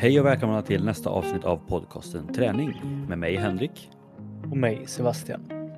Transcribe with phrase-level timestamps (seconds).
[0.00, 3.90] Hej och välkomna till nästa avsnitt av podcasten Träning med mig Henrik.
[4.50, 5.72] Och mig Sebastian.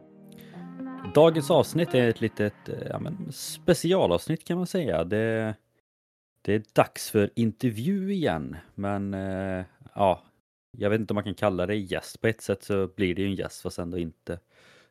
[1.14, 5.04] Dagens avsnitt är ett litet eh, ja, men, specialavsnitt kan man säga.
[5.04, 5.54] Det,
[6.42, 9.64] det är dags för intervju igen, men eh,
[9.94, 10.22] ja,
[10.78, 12.20] jag vet inte om man kan kalla det gäst.
[12.20, 14.38] På ett sätt så blir det ju en gäst fast ändå inte.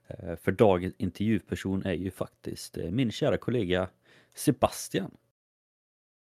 [0.07, 3.87] Eh, för dagens intervjuperson är ju faktiskt eh, min kära kollega
[4.35, 5.11] Sebastian.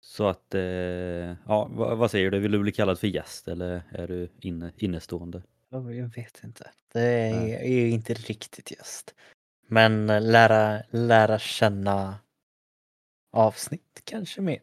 [0.01, 2.39] Så att, eh, ja, vad, vad, säger du?
[2.39, 5.43] Vill du bli kallad för gäst eller är du inne, innestående?
[5.69, 6.71] Jag vet inte.
[6.93, 9.15] Det är, är ju inte riktigt gäst.
[9.67, 12.19] Men lära, lära känna
[13.31, 14.61] avsnitt kanske mer.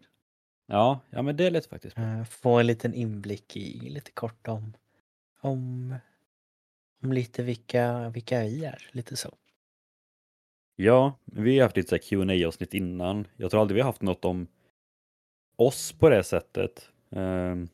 [0.66, 1.96] Ja, ja men det är lätt faktiskt.
[1.96, 2.24] Bra.
[2.24, 4.72] Få en liten inblick i lite kort om,
[5.40, 5.94] om,
[7.02, 9.34] om lite vilka, vilka vi är, lite så.
[10.76, 13.26] Ja, vi har haft lite qa avsnitt innan.
[13.36, 14.46] Jag tror aldrig vi har haft något om
[15.58, 16.88] oss på det sättet.
[17.10, 17.68] Um,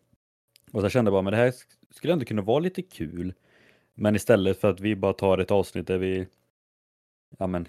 [0.73, 1.55] och så kände jag bara, men det här
[1.91, 3.35] skulle ändå kunna vara lite kul.
[3.95, 6.27] Men istället för att vi bara tar ett avsnitt där vi
[7.39, 7.69] ja, men,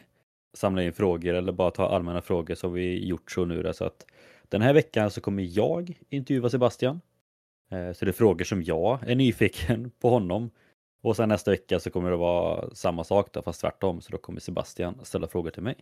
[0.53, 3.63] samlar in frågor eller bara tar allmänna frågor så har vi gjort så nu.
[3.63, 4.05] Då, så att
[4.49, 7.02] den här veckan så kommer jag intervjua Sebastian.
[7.73, 10.50] Uh, så det är frågor som jag är nyfiken på honom.
[11.02, 14.02] Och sen nästa vecka så kommer det vara samma sak då, fast tvärtom.
[14.02, 15.75] Så då kommer Sebastian ställa frågor till mig.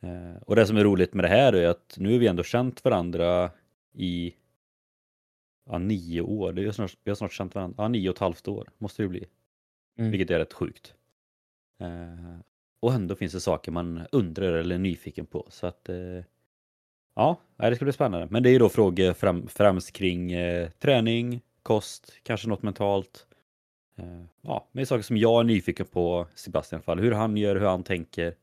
[0.00, 2.42] Eh, och det som är roligt med det här är att nu har vi ändå
[2.42, 3.50] känt varandra
[3.92, 4.34] i
[5.66, 6.52] ja, nio år.
[6.52, 9.02] Det är snart, vi har snart känt varandra, ja, nio och ett halvt år måste
[9.02, 9.26] det bli.
[9.98, 10.10] Mm.
[10.10, 10.94] Vilket är rätt sjukt.
[11.80, 12.38] Eh,
[12.80, 15.46] och ändå finns det saker man undrar eller är nyfiken på.
[15.50, 16.24] Så att eh,
[17.14, 18.28] ja, det ska bli spännande.
[18.30, 23.26] Men det är ju då frågor fram, främst kring eh, träning, kost, kanske något mentalt.
[24.40, 26.98] Ja, men saker som jag är nyfiken på Sebastian fall.
[26.98, 28.34] Hur han gör, hur han tänker.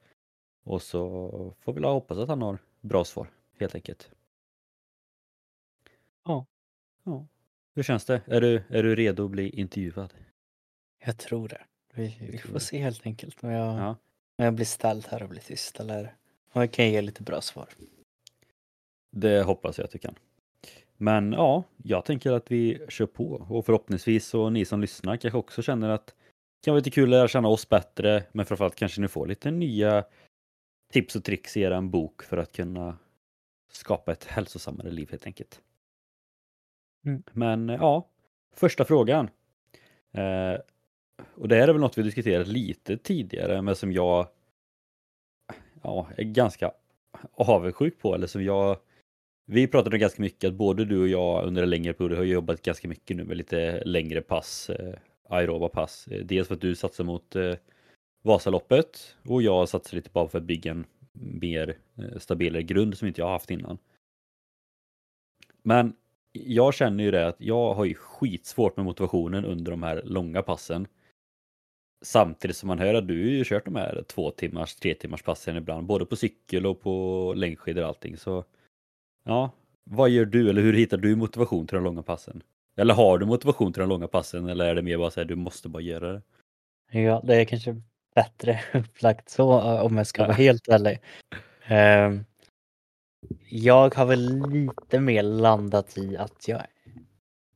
[0.63, 3.27] Och så får vi hoppas att han har bra svar,
[3.59, 4.11] helt enkelt.
[6.25, 6.45] Ja.
[7.03, 7.25] Ja.
[7.75, 8.21] Hur känns det?
[8.25, 10.13] Är du, är du redo att bli intervjuad?
[11.05, 11.61] Jag tror det.
[11.93, 13.89] Vi, vi får se helt enkelt om jag, ja.
[14.37, 16.15] om jag blir ställd här och blir tyst eller
[16.51, 17.69] om jag kan ge lite bra svar.
[19.11, 20.15] Det hoppas jag att du kan.
[20.97, 25.37] Men ja, jag tänker att vi kör på och förhoppningsvis så ni som lyssnar kanske
[25.37, 28.75] också känner att det kan vara lite kul att lära känna oss bättre men framförallt
[28.75, 30.03] kanske ni får lite nya
[30.91, 32.97] tips och tricks i er bok för att kunna
[33.71, 35.61] skapa ett hälsosammare liv helt enkelt.
[37.05, 37.23] Mm.
[37.31, 38.09] Men ja,
[38.55, 39.29] första frågan.
[40.11, 40.61] Eh,
[41.35, 44.27] och det här är väl något vi diskuterat lite tidigare men som jag
[45.83, 46.71] ja, är ganska
[47.31, 48.77] avundsjuk på eller som jag
[49.45, 52.61] vi pratade ganska mycket att både du och jag under en längre period har jobbat
[52.61, 54.93] ganska mycket nu med lite längre pass, eh,
[55.29, 56.07] aeroba pass.
[56.07, 57.53] Eh, dels för att du satsar mot eh,
[58.21, 63.07] Vasaloppet och jag satsar lite bara för att bygga en mer eh, stabilare grund som
[63.07, 63.77] inte jag har haft innan.
[65.63, 65.93] Men
[66.31, 70.41] jag känner ju det att jag har ju skitsvårt med motivationen under de här långa
[70.41, 70.87] passen.
[72.03, 75.23] Samtidigt som man hör att du har ju kört de här två timmars, tre timmars
[75.23, 78.17] passen ibland, både på cykel och på längdskidor och allting.
[78.17, 78.45] Så
[79.23, 79.51] ja,
[79.83, 82.43] vad gör du eller hur hittar du motivation till de långa passen?
[82.75, 85.27] Eller har du motivation till de långa passen eller är det mer bara så här
[85.27, 86.21] du måste bara göra det?
[86.99, 87.81] Ja, det är kanske
[88.15, 90.99] bättre upplagt så om jag ska vara helt ärlig.
[91.65, 92.25] Ehm,
[93.49, 96.61] jag har väl lite mer landat i att jag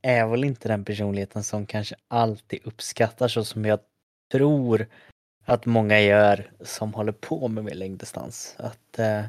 [0.02, 3.80] är väl inte den personligheten som kanske alltid uppskattar så som jag
[4.32, 4.88] tror
[5.46, 8.56] att många gör som håller på med mer längddistans.
[8.60, 9.26] Att eh,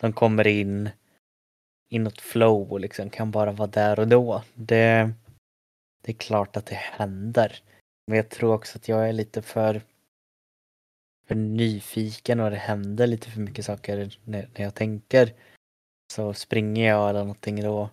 [0.00, 0.90] de kommer in
[1.88, 4.42] i något flow och liksom kan bara vara där och då.
[4.54, 5.12] Det,
[6.02, 7.62] det är klart att det händer.
[8.06, 9.82] Men jag tror också att jag är lite för
[11.30, 15.34] för nyfiken och det händer lite för mycket saker när, när jag tänker.
[16.12, 17.90] Så springer jag eller någonting då,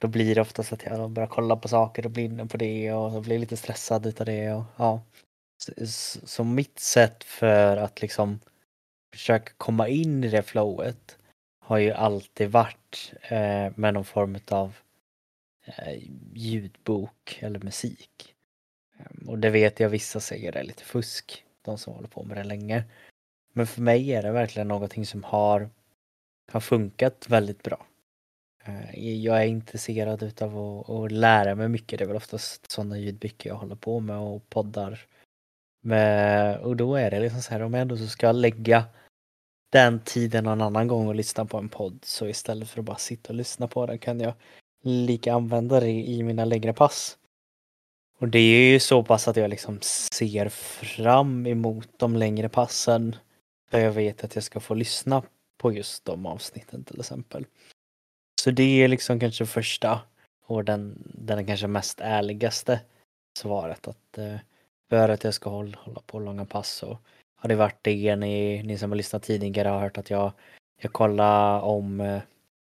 [0.00, 2.92] då blir det oftast att jag börjar kolla på saker och blir inne på det
[2.92, 4.52] och så blir lite stressad utav det.
[4.52, 5.02] Och, ja.
[5.56, 5.72] Så,
[6.26, 8.40] så mitt sätt för att liksom
[9.12, 11.18] försöka komma in i det flowet
[11.60, 14.76] har ju alltid varit eh, med någon form av
[15.64, 16.02] eh,
[16.32, 18.34] ljudbok eller musik.
[18.98, 22.36] Ehm, och det vet jag vissa säger är lite fusk de som håller på med
[22.36, 22.84] det länge.
[23.52, 25.70] Men för mig är det verkligen någonting som har,
[26.52, 27.86] har funkat väldigt bra.
[28.64, 31.98] Eh, jag är intresserad utav att, att lära mig mycket.
[31.98, 35.06] Det är väl oftast sådana ljudböcker jag håller på med och poddar.
[35.80, 36.58] med.
[36.58, 38.84] och då är det liksom så här om jag ändå så ska lägga
[39.72, 42.98] den tiden någon annan gång och lyssna på en podd så istället för att bara
[42.98, 44.34] sitta och lyssna på den kan jag
[44.82, 47.18] lika använda det i mina längre pass.
[48.24, 53.16] Och det är ju så pass att jag liksom ser fram emot de längre passen.
[53.70, 55.22] För jag vet att jag ska få lyssna
[55.58, 57.46] på just de avsnitten till exempel.
[58.40, 60.00] Så det är liksom kanske första,
[60.46, 62.80] Och den, den kanske mest ärligaste
[63.38, 64.36] svaret att eh,
[64.90, 66.98] för att jag ska hålla, hålla på långa pass så
[67.36, 70.32] har det varit det ni, ni som har lyssnat tidigare har hört att jag,
[70.80, 72.22] jag kollar om eh,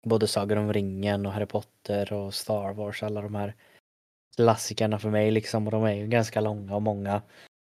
[0.04, 3.54] både Sagan om ringen och Harry Potter och Star Wars, alla de här
[4.41, 7.21] klassikerna för mig liksom och de är ju ganska långa och många.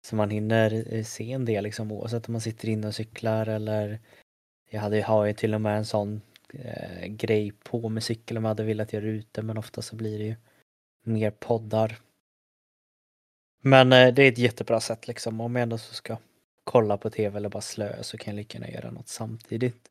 [0.06, 4.00] Så man hinner se en del liksom oavsett om man sitter inne och cyklar eller
[4.70, 6.20] jag hade, har ju till och med en sån
[6.54, 10.18] eh, grej på med cykel om jag hade velat göra ute men ofta så blir
[10.18, 10.36] det ju
[11.04, 11.98] mer poddar.
[13.62, 16.16] Men eh, det är ett jättebra sätt liksom om jag ändå så ska
[16.64, 19.90] kolla på tv eller bara slö så kan jag lika gärna göra något samtidigt.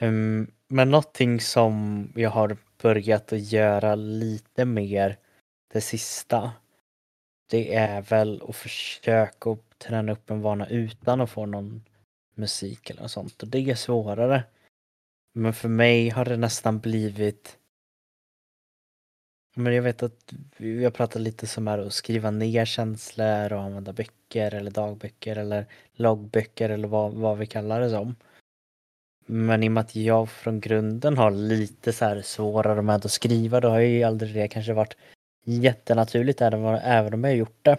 [0.00, 5.16] Um, men någonting som jag har börjat att göra lite mer
[5.72, 6.52] det sista
[7.50, 11.84] det är väl att försöka träna upp en vana utan att få någon
[12.34, 14.44] musik eller något sånt och det är svårare.
[15.32, 17.58] Men för mig har det nästan blivit
[19.58, 23.62] men jag vet att vi har pratat lite som här att skriva ner känslor och
[23.62, 28.16] använda böcker eller dagböcker eller loggböcker eller vad, vad vi kallar det som.
[29.26, 33.12] Men i och med att jag från grunden har lite så här svårare med att
[33.12, 34.96] skriva då har ju aldrig det kanske varit
[35.46, 37.78] jättenaturligt även om jag har gjort det.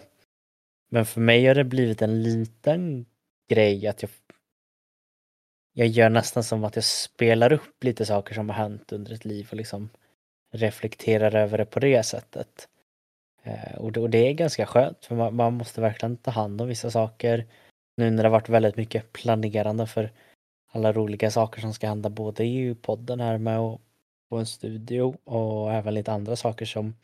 [0.90, 3.06] Men för mig har det blivit en liten
[3.48, 4.10] grej att jag
[5.78, 9.24] jag gör nästan som att jag spelar upp lite saker som har hänt under ett
[9.24, 9.90] liv och liksom
[10.52, 12.68] reflekterar över det på det sättet.
[13.42, 16.60] Eh, och det, och det är ganska skönt för man, man, måste verkligen ta hand
[16.60, 17.46] om vissa saker.
[17.96, 20.12] Nu när det har varit väldigt mycket planerande för
[20.72, 23.80] alla roliga saker som ska hända både i podden här med och
[24.30, 26.94] på en studio och även lite andra saker som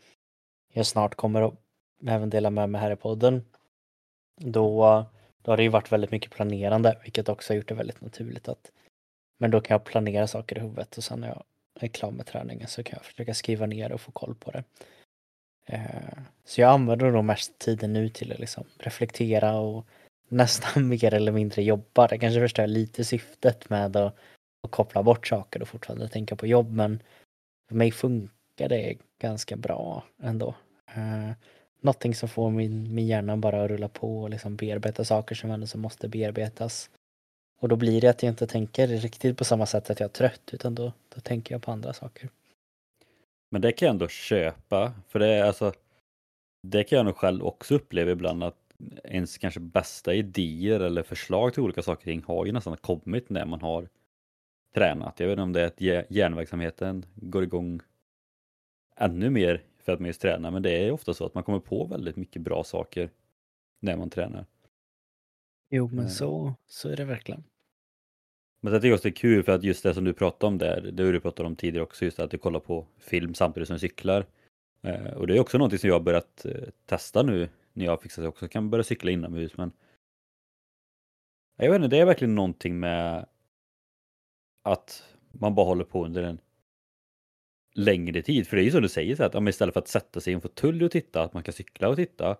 [0.75, 1.55] jag snart kommer att
[2.07, 3.45] även dela med mig här i podden.
[4.41, 5.05] Då,
[5.43, 8.49] då har det ju varit väldigt mycket planerande vilket också har gjort det väldigt naturligt
[8.49, 8.71] att
[9.39, 11.45] men då kan jag planera saker i huvudet och sen när jag
[11.81, 14.65] är klar med träningen så kan jag försöka skriva ner och få koll på det.
[15.67, 19.87] Eh, så jag använder nog mest tiden nu till att liksom reflektera och
[20.29, 22.07] nästan mer eller mindre jobba.
[22.07, 24.15] Det kanske förstör lite syftet med att,
[24.63, 27.03] att koppla bort saker och fortfarande tänka på jobb men
[27.69, 30.55] för mig funkar det ganska bra ändå.
[30.95, 31.31] Eh,
[31.81, 35.51] någonting som får min, min hjärna bara att rulla på och liksom bearbeta saker som
[35.51, 36.91] ändå som måste bearbetas.
[37.61, 40.13] Och då blir det att jag inte tänker riktigt på samma sätt att jag är
[40.13, 42.29] trött utan då, då tänker jag på andra saker.
[43.51, 45.73] Men det kan jag ändå köpa, för det är alltså
[46.63, 48.57] det kan jag nog själv också uppleva ibland att
[49.05, 53.47] ens kanske bästa idéer eller förslag till olika saker kring har ju nästan kommit när
[53.47, 53.89] man har
[54.75, 55.21] tränat.
[55.21, 57.81] Jag vet inte om det är att hjärnverksamheten går igång
[58.97, 61.61] ännu mer för att man just tränar, men det är ofta så att man kommer
[61.61, 63.11] på väldigt mycket bra saker
[63.81, 64.47] när man tränar.
[65.71, 66.11] Jo, men eh.
[66.11, 67.45] så, så är det verkligen.
[68.61, 70.59] Men jag tycker också det är kul för att just det som du pratade om
[70.59, 73.67] där, det har du pratat om tidigare också, just att du kollar på film samtidigt
[73.67, 74.27] som du cyklar.
[74.83, 78.03] Eh, och det är också någonting som jag har börjat eh, testa nu när jag
[78.03, 79.73] fixat det också, kan börja cykla inomhus men
[81.57, 83.27] jag vet inte, det är verkligen någonting med
[84.63, 86.39] att man bara håller på under en
[87.75, 88.47] längre tid.
[88.47, 90.33] För det är ju som du säger, så att ja, istället för att sätta sig
[90.33, 92.37] i en fåtölj och titta, att man kan cykla och titta.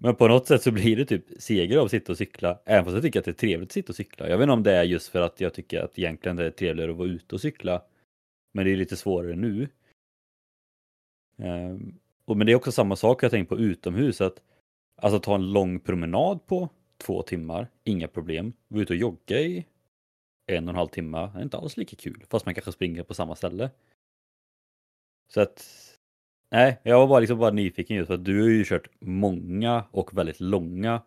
[0.00, 2.84] Men på något sätt så blir det typ seger av att sitta och cykla, även
[2.84, 4.28] fast jag tycker att det är trevligt att sitta och cykla.
[4.28, 6.50] Jag vet inte om det är just för att jag tycker att egentligen det är
[6.50, 7.82] trevligare att vara ute och cykla.
[8.52, 9.68] Men det är lite svårare nu.
[11.38, 14.42] Ehm, och, men det är också samma sak jag tänkt på utomhus, att
[14.96, 18.52] alltså ta en lång promenad på två timmar, inga problem.
[18.68, 19.66] Vara ute och jogga i
[20.46, 23.14] en och en halv timme är inte alls lika kul, fast man kanske springer på
[23.14, 23.70] samma ställe.
[25.28, 25.66] Så att,
[26.50, 29.84] nej, jag var bara, liksom bara nyfiken just för att du har ju kört många
[29.90, 31.02] och väldigt långa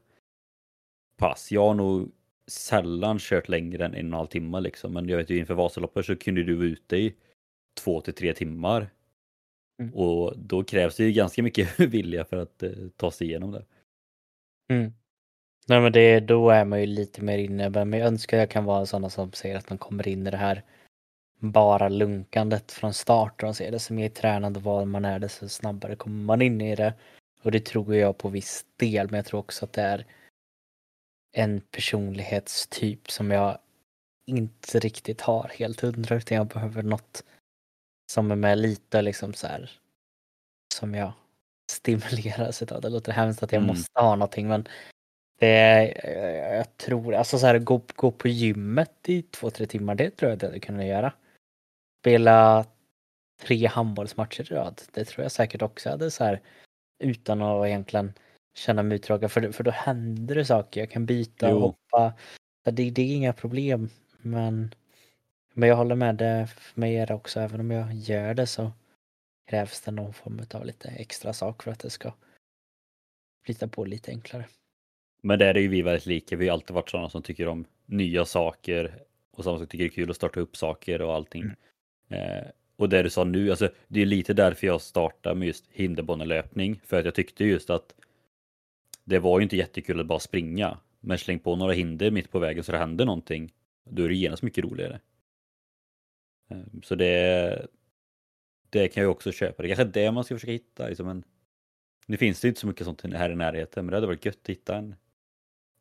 [1.17, 1.51] pass.
[1.51, 2.11] Jag har nog
[2.47, 5.53] sällan kört längre än en och en halv timme liksom, men jag vet ju inför
[5.53, 7.15] Vasaloppet så kunde du vara ute i
[7.83, 8.89] två till tre timmar
[9.81, 9.93] Mm.
[9.93, 13.65] Och då krävs det ju ganska mycket vilja för att eh, ta sig igenom det.
[14.69, 14.93] Mm.
[15.67, 18.65] Nej men det, då är man ju lite mer inne, men jag önskar jag kan
[18.65, 20.63] vara sådana som säger att man kommer in i det här
[21.41, 23.39] bara lunkandet från start.
[23.39, 26.75] De säger det som mer tränande vad man är, desto snabbare kommer man in i
[26.75, 26.93] det.
[27.41, 30.05] Och det tror jag på viss del, men jag tror också att det är
[31.33, 33.57] en personlighetstyp som jag
[34.27, 37.23] inte riktigt har helt hundra utan jag behöver något
[38.11, 39.71] som är med lite liksom så här
[40.73, 41.13] som jag
[41.71, 42.81] stimuleras utav.
[42.81, 43.75] Det låter hemskt att jag mm.
[43.75, 44.67] måste ha någonting men
[45.39, 49.95] det är, jag tror, alltså så här gå, gå på gymmet i två, tre timmar,
[49.95, 51.13] det tror jag att jag hade kunnat göra.
[52.01, 52.65] Spela
[53.41, 56.41] tre handbollsmatcher i rad, det tror jag säkert också hade så här
[57.03, 58.13] utan att egentligen
[58.55, 61.55] känna mig uttråkad för, för då händer det saker, jag kan byta jo.
[61.55, 62.13] och hoppa.
[62.63, 64.75] Det, det är inga problem men
[65.53, 68.47] men jag håller med, det, för mig är det också, även om jag gör det
[68.47, 68.71] så
[69.49, 72.13] krävs det någon form av lite extra sak för att det ska
[73.45, 74.45] flyta på lite enklare.
[75.21, 76.35] Men där är ju vi väldigt lika.
[76.35, 79.89] Vi har alltid varit sådana som tycker om nya saker och som tycker det är
[79.89, 81.41] kul att starta upp saker och allting.
[81.41, 81.55] Mm.
[82.11, 85.65] Eh, och det du sa nu, alltså det är lite därför jag startade med just
[85.71, 87.93] hinderbanelöpning För att jag tyckte just att
[89.03, 90.77] det var ju inte jättekul att bara springa.
[90.99, 93.53] Men släng på några hinder mitt på vägen så det händer någonting.
[93.89, 94.99] Då är det genast mycket roligare.
[96.49, 97.67] Eh, så det,
[98.69, 99.63] det kan jag också köpa.
[99.63, 100.87] Det är kanske är det man ska försöka hitta.
[100.87, 101.23] Liksom en,
[102.07, 104.39] nu finns det inte så mycket sånt här i närheten, men det hade varit gött
[104.43, 104.95] att hitta en,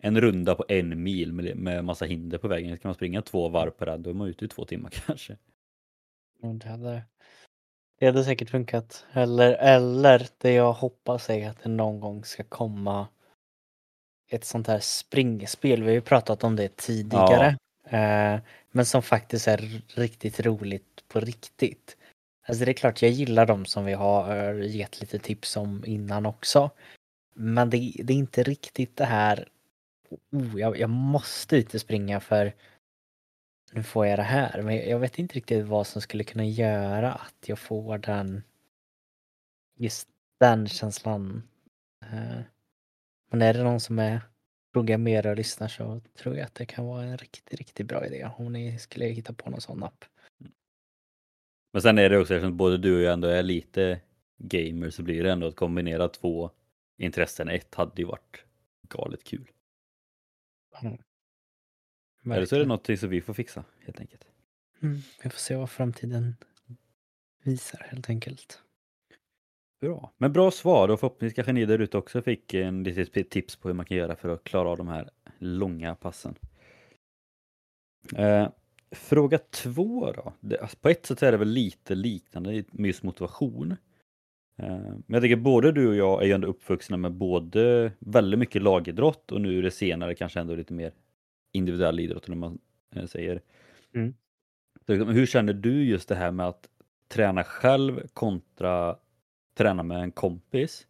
[0.03, 2.79] en runda på en mil med, med massa hinder på vägen.
[2.79, 5.37] Kan man springa två varv per rad, då är man ute i två timmar kanske.
[6.41, 7.03] Det, hade,
[7.99, 9.05] det hade säkert funkat.
[9.13, 13.09] Eller, eller det jag hoppas är att det någon gång ska komma
[14.29, 15.83] ett sånt här springspel.
[15.83, 17.57] Vi har ju pratat om det tidigare.
[17.85, 21.97] Eh, men som faktiskt är riktigt roligt på riktigt.
[22.47, 26.27] Alltså det är klart, jag gillar dem som vi har gett lite tips om innan
[26.27, 26.71] också.
[27.35, 29.49] Men det, det är inte riktigt det här,
[30.33, 32.53] oh, jag, jag måste ut och springa för
[33.71, 34.63] nu får jag det här.
[34.63, 38.43] Men jag vet inte riktigt vad som skulle kunna göra att jag får den,
[39.77, 40.09] just
[40.41, 41.43] den känslan.
[42.03, 42.41] Eh,
[43.31, 44.21] men är det någon som är
[44.73, 48.31] programmerare och lyssnar så tror jag att det kan vara en riktigt, riktigt bra idé
[48.39, 50.05] om ni skulle hitta på någon sån app.
[51.73, 54.01] Men sen är det också, eftersom både du och jag ändå är lite
[54.39, 56.51] gamer så blir det ändå att kombinera två
[56.97, 58.45] intressen ett hade ju varit
[58.89, 59.51] galet kul.
[60.83, 60.99] Mm.
[62.25, 64.27] Eller så är det något som vi får fixa helt enkelt.
[64.83, 66.37] Mm, vi får se vad framtiden
[67.43, 68.63] visar helt enkelt.
[69.81, 73.57] Bra, men bra svar och förhoppningsvis kanske ni där ute också fick en litet tips
[73.57, 76.35] på hur man kan göra för att klara av de här långa passen.
[78.17, 78.49] Eh,
[78.91, 80.33] fråga två då.
[80.41, 83.77] Det, alltså på ett sätt är det väl lite liknande med just motivation.
[84.57, 88.41] Eh, men jag tycker både du och jag är ju ändå uppvuxna med både väldigt
[88.41, 90.93] mycket lagidrott och nu är det senare kanske ändå lite mer
[91.53, 92.59] individuell idrott eller man
[92.95, 93.43] eh, säger.
[93.95, 94.15] Mm.
[94.87, 96.69] Så, liksom, hur känner du just det här med att
[97.09, 98.97] träna själv kontra
[99.55, 100.87] träna med en kompis?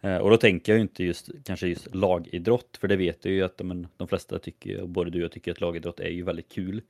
[0.00, 3.34] Eh, och då tänker jag ju inte just kanske just lagidrott, för det vet jag
[3.34, 6.08] ju att men, de flesta tycker, och både du och jag tycker att lagidrott är
[6.08, 6.82] ju väldigt kul.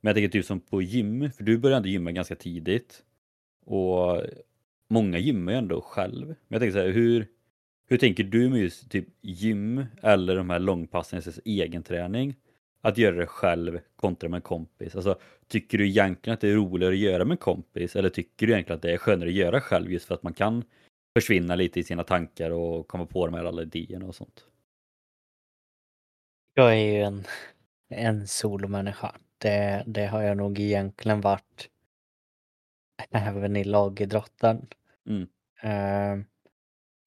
[0.00, 3.04] Men jag tänker typ som på gym, för du började ändå gymma ganska tidigt.
[3.64, 4.22] Och
[4.88, 6.26] många gymmar ju ändå själv.
[6.26, 7.26] Men jag tänker så här, hur,
[7.88, 12.34] hur tänker du med just typ gym eller de här långpassen, alltså egen träning?
[12.80, 14.94] Att göra det själv kontra med en kompis.
[14.94, 15.18] Alltså,
[15.48, 18.52] tycker du egentligen att det är roligare att göra med en kompis eller tycker du
[18.52, 20.64] egentligen att det är skönare att göra själv just för att man kan
[21.16, 24.44] försvinna lite i sina tankar och komma på de här alla idéerna och sånt?
[26.54, 27.24] Jag är ju en,
[27.88, 29.14] en solomänniska.
[29.38, 31.68] Det, det har jag nog egentligen varit
[33.10, 34.66] även i lagidrotten.
[35.06, 35.22] Mm.
[35.64, 36.24] Uh,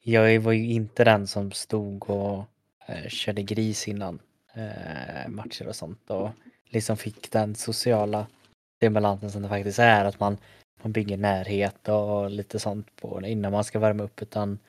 [0.01, 2.46] jag var ju inte den som stod och
[2.86, 4.20] eh, körde gris innan
[4.53, 6.29] eh, matcher och sånt och
[6.65, 8.27] liksom fick den sociala
[8.77, 10.38] stimulansen som det faktiskt är att man,
[10.84, 14.60] man bygger närhet och lite sånt på innan man ska värma upp utan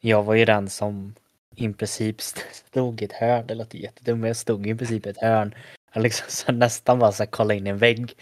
[0.00, 1.14] jag var ju den som
[1.56, 5.08] i princip stod i ett hörn, det låter jättedumt men jag stod i princip i
[5.08, 5.54] ett hörn
[5.94, 8.14] och liksom så nästan bara så här kolla in i en vägg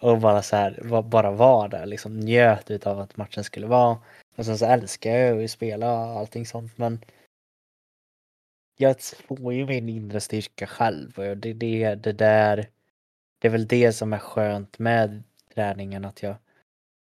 [0.00, 3.98] och bara så här, bara var där, liksom njöt utav att matchen skulle vara.
[4.36, 7.00] Och sen så älskar jag ju att spela och allting sånt men
[8.76, 12.70] jag får ju min inre styrka själv och det, det, det där
[13.38, 15.22] det är väl det som är skönt med
[15.54, 16.36] träningen att jag,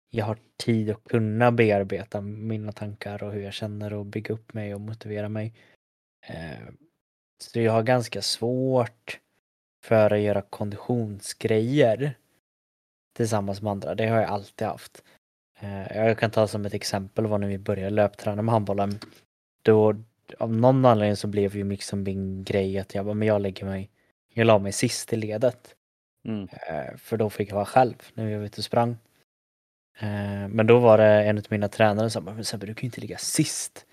[0.09, 4.53] jag har tid att kunna bearbeta mina tankar och hur jag känner och bygga upp
[4.53, 5.53] mig och motivera mig.
[6.21, 6.67] Eh,
[7.37, 9.19] så jag har ganska svårt
[9.83, 12.17] för att göra konditionsgrejer
[13.13, 13.95] tillsammans med andra.
[13.95, 15.03] Det har jag alltid haft.
[15.59, 18.99] Eh, jag kan ta som ett exempel var när vi började löpträna med handbollen.
[19.61, 19.95] Då
[20.37, 23.65] av någon anledning så blev ju liksom min grej att jag bara, men jag lägger
[23.65, 23.89] mig,
[24.33, 25.75] jag la mig sist i ledet.
[26.25, 26.47] Mm.
[26.51, 28.97] Eh, för då fick jag vara själv när vi var ute och sprang.
[29.99, 32.81] Eh, men då var det en av mina tränare som sa, men Sebbe du kan
[32.81, 33.85] ju inte ligga sist.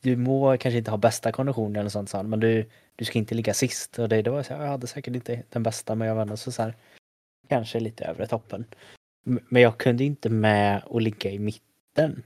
[0.00, 3.34] Du må kanske inte ha bästa konditionen eller sånt, han, men du, du ska inte
[3.34, 3.98] ligga sist.
[3.98, 6.22] Och det, det var så här, jag hade säkert inte den bästa, men jag var
[6.22, 6.76] ändå så, så här,
[7.48, 8.64] kanske lite övre toppen.
[9.48, 12.22] Men jag kunde inte med att ligga i mitten.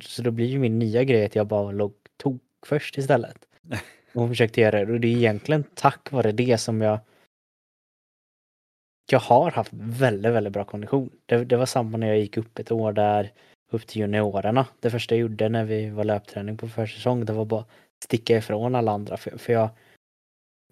[0.00, 3.48] Så då blir ju min nya grej att jag bara låg tok först istället.
[4.14, 4.92] Och försökte göra det.
[4.92, 6.98] Och det är egentligen tack vare det som jag
[9.10, 11.10] jag har haft väldigt, väldigt bra kondition.
[11.26, 13.32] Det, det var samma när jag gick upp ett år där
[13.70, 14.66] upp till juniorerna.
[14.80, 17.64] Det första jag gjorde när vi var löpträning på försäsong det var bara
[18.04, 19.68] sticka ifrån alla andra för, för jag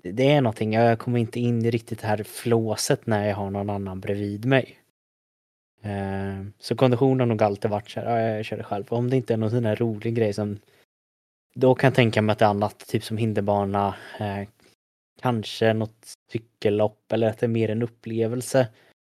[0.03, 3.51] det är någonting, jag kommer inte in i riktigt det här flåset när jag har
[3.51, 4.79] någon annan bredvid mig.
[5.83, 8.85] Eh, så kondition har nog alltid varit så här, ja, jag kör det själv.
[8.89, 10.59] Om det inte är någon sån här rolig grej som
[11.55, 14.49] då kan jag tänka mig att det är annat, typ som hinderbana, eh,
[15.21, 18.69] kanske något cykellopp eller att det är mer en upplevelse.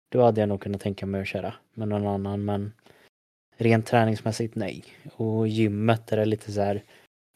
[0.09, 2.73] Då hade jag nog kunnat tänka mig att köra med någon annan men
[3.57, 4.85] rent träningsmässigt nej.
[5.17, 6.85] Och gymmet är det lite så här,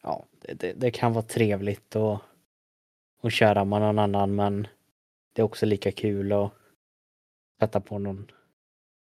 [0.03, 2.21] ja det, det, det kan vara trevligt att,
[3.21, 4.67] att köra med någon annan men
[5.33, 6.51] det är också lika kul att
[7.59, 8.31] sätta på någon,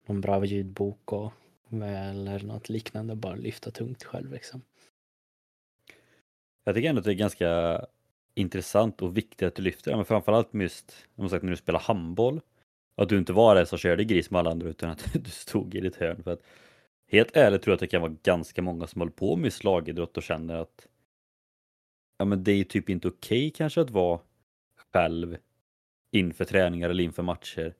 [0.07, 1.33] någon bra ljudbok och,
[1.71, 4.61] eller något liknande, bara lyfta tungt själv liksom.
[6.63, 7.81] Jag tycker ändå att det är ganska
[8.33, 10.91] intressant och viktigt att du lyfter det, men framförallt just
[11.29, 12.41] sagt, när du spelar handboll.
[12.95, 15.75] Att du inte var den som körde gris med alla andra utan att du stod
[15.75, 16.23] i ditt hörn.
[16.23, 16.41] För att,
[17.07, 20.17] helt ärligt tror jag att det kan vara ganska många som håller på med slagidrott
[20.17, 20.87] och känner att
[22.17, 24.19] ja, men det är typ inte okej okay, kanske att vara
[24.93, 25.37] själv
[26.11, 27.73] inför träningar eller inför matcher.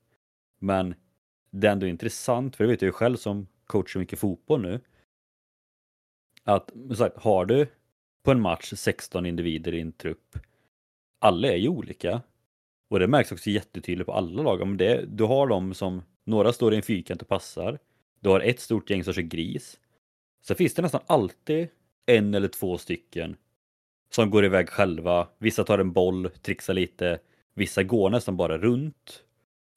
[0.58, 0.94] Men
[1.50, 4.62] det är ändå intressant, för det vet jag ju själv som coach så mycket fotboll
[4.62, 4.80] nu.
[6.44, 7.66] Att sagt, har du
[8.28, 10.38] på en match 16 individer i en trupp.
[11.18, 12.22] Alla är ju olika.
[12.90, 14.60] Och det märks också jättetydligt på alla lag.
[14.60, 17.78] Om det, du har dem som, några står i en fyrkant och passar.
[18.20, 19.80] Du har ett stort gäng som kör gris.
[20.40, 21.68] Så finns det nästan alltid
[22.06, 23.36] en eller två stycken
[24.10, 25.28] som går iväg själva.
[25.38, 27.18] Vissa tar en boll, trixar lite.
[27.54, 29.24] Vissa går nästan bara runt.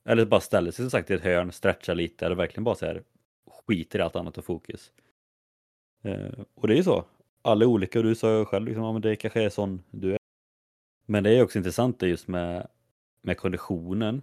[0.06, 2.86] Eller bara ställer sig som sagt i ett hörn, stretchar lite eller verkligen bara så
[2.86, 3.04] här
[3.68, 4.92] skiter i allt annat och fokus.
[6.04, 7.06] Eh, och det är ju så
[7.42, 9.84] alla är olika och du sa ju själv liksom, ja, men det kanske är sån
[9.92, 10.18] du är.
[11.06, 12.68] Men det är också intressant det just med,
[13.22, 14.22] med konditionen.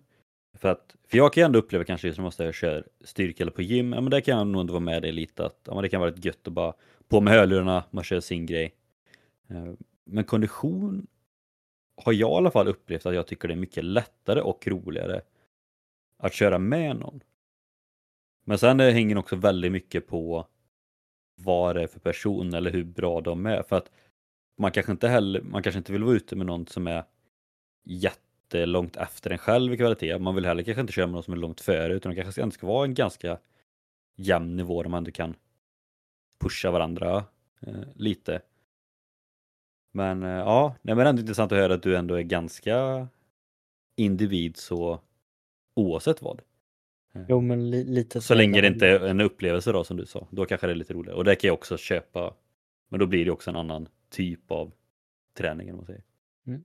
[0.58, 3.52] För att, för jag kan ju ändå uppleva kanske just när man kör styrka eller
[3.52, 5.75] på gym, ja men där kan jag nog ändå vara med dig lite att ja,
[5.75, 6.75] men det kan vara rätt gött att bara
[7.08, 8.75] på med hörlurarna, man kör sin grej.
[9.49, 9.73] Eh,
[10.04, 11.06] men kondition
[12.04, 15.20] har jag i alla fall upplevt att jag tycker det är mycket lättare och roligare
[16.18, 17.20] att köra med någon.
[18.44, 20.46] Men sen det hänger också väldigt mycket på
[21.35, 23.62] vad det är för person eller hur bra de är.
[23.62, 23.90] För att
[24.59, 27.04] man kanske inte heller, man kanske inte vill vara ute med någon som är
[27.85, 30.18] jättelångt efter en själv i kvalitet.
[30.18, 32.42] Man vill heller kanske inte köra med någon som är långt före utan det kanske
[32.42, 33.38] ändå ska vara en ganska
[34.16, 35.35] jämn nivå där man ändå kan
[36.40, 37.24] pusha varandra
[37.61, 38.42] eh, lite.
[39.92, 43.09] Men eh, ja, nej, men ändå intressant att höra att du ändå är ganska
[43.96, 45.00] individ så
[45.78, 46.42] oavsett vad.
[47.28, 50.26] Jo, men li lite så länge det inte är en upplevelse då som du sa.
[50.30, 51.16] Då kanske det är lite roligare.
[51.16, 52.34] Och det kan jag också köpa.
[52.88, 54.72] Men då blir det också en annan typ av
[55.34, 55.70] träning.
[55.70, 56.02] Om man säger.
[56.46, 56.64] Mm.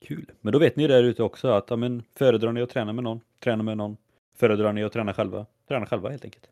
[0.00, 0.32] Kul.
[0.40, 3.04] Men då vet ni där ute också att ja, men, föredrar ni att träna med
[3.04, 3.96] någon, träna med någon.
[4.34, 6.50] Föredrar ni att träna själva, träna själva helt enkelt.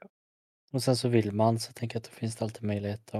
[0.00, 0.08] Ja.
[0.72, 3.14] Och sen så vill man så tänker jag att det finns alltid möjlighet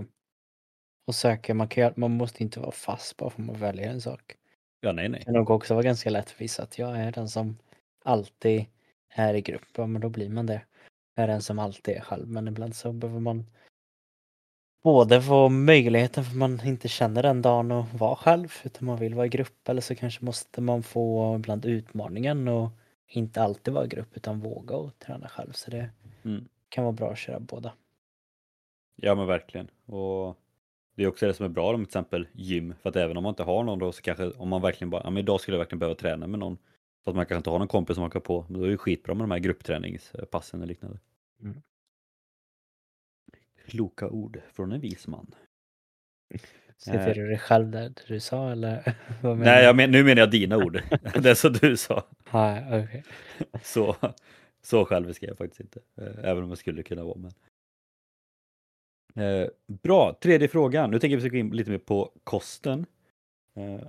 [1.06, 1.54] att söka.
[1.54, 4.36] Man, kan, man måste inte vara fast bara för att man väljer en sak.
[4.80, 5.18] Ja, nej, nej.
[5.18, 7.58] Det kan nog också vara ganska lätt för vissa att jag är den som
[8.04, 8.66] alltid
[9.08, 9.68] är i grupp.
[9.76, 10.62] Ja, men då blir man det.
[11.14, 12.28] Jag är den som alltid är själv.
[12.28, 13.46] Men ibland så behöver man
[14.82, 19.14] både få möjligheten för man inte känner den dagen att vara själv utan man vill
[19.14, 22.70] vara i grupp eller så kanske måste man få ibland utmaningen och
[23.06, 25.52] inte alltid vara i grupp utan våga och träna själv.
[25.52, 25.90] Så det
[26.24, 26.48] mm.
[26.68, 27.72] kan vara bra att köra båda.
[28.96, 29.70] Ja men verkligen.
[29.86, 30.36] Och
[30.98, 33.22] det är också det som är bra med till exempel gym, för att även om
[33.22, 35.54] man inte har någon då så kanske om man verkligen bara, ja men idag skulle
[35.54, 36.58] jag verkligen behöva träna med någon.
[37.04, 38.76] Så att man kanske inte har någon kompis som hakar på, men då är det
[38.76, 40.98] skitbra med de här gruppträningspassen och liknande.
[41.42, 41.62] Mm.
[43.66, 45.34] Kloka ord från en vis man.
[46.76, 48.94] Citerar du dig själv där du sa eller?
[49.36, 50.82] Nej, jag men, nu menar jag dina ord.
[51.22, 52.06] det som du sa.
[52.30, 53.02] Ah, okay.
[53.62, 53.96] så,
[54.62, 55.80] så självisk är jag faktiskt inte.
[55.96, 57.18] Eh, även om jag skulle kunna vara.
[57.18, 57.32] Men...
[59.18, 60.90] Eh, bra, tredje frågan.
[60.90, 62.86] Nu tänker vi gå in lite mer på kosten.
[63.54, 63.86] Eh,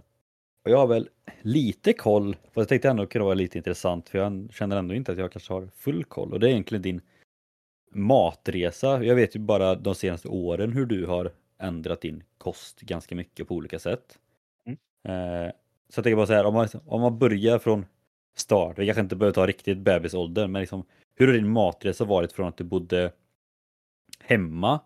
[0.63, 1.09] och jag har väl
[1.41, 5.11] lite koll, fast jag tänkte ändå kunna vara lite intressant för jag känner ändå inte
[5.11, 7.01] att jag kanske har full koll och det är egentligen din
[7.91, 9.03] matresa.
[9.03, 13.47] Jag vet ju bara de senaste åren hur du har ändrat din kost ganska mycket
[13.47, 14.19] på olika sätt.
[14.65, 14.77] Mm.
[15.03, 15.51] Eh,
[15.89, 17.85] så jag tänker bara så här, om man, om man börjar från
[18.35, 20.83] start, vi kanske inte behöver ta riktigt bebisålder, men liksom,
[21.15, 23.11] hur har din matresa varit från att du bodde
[24.19, 24.79] hemma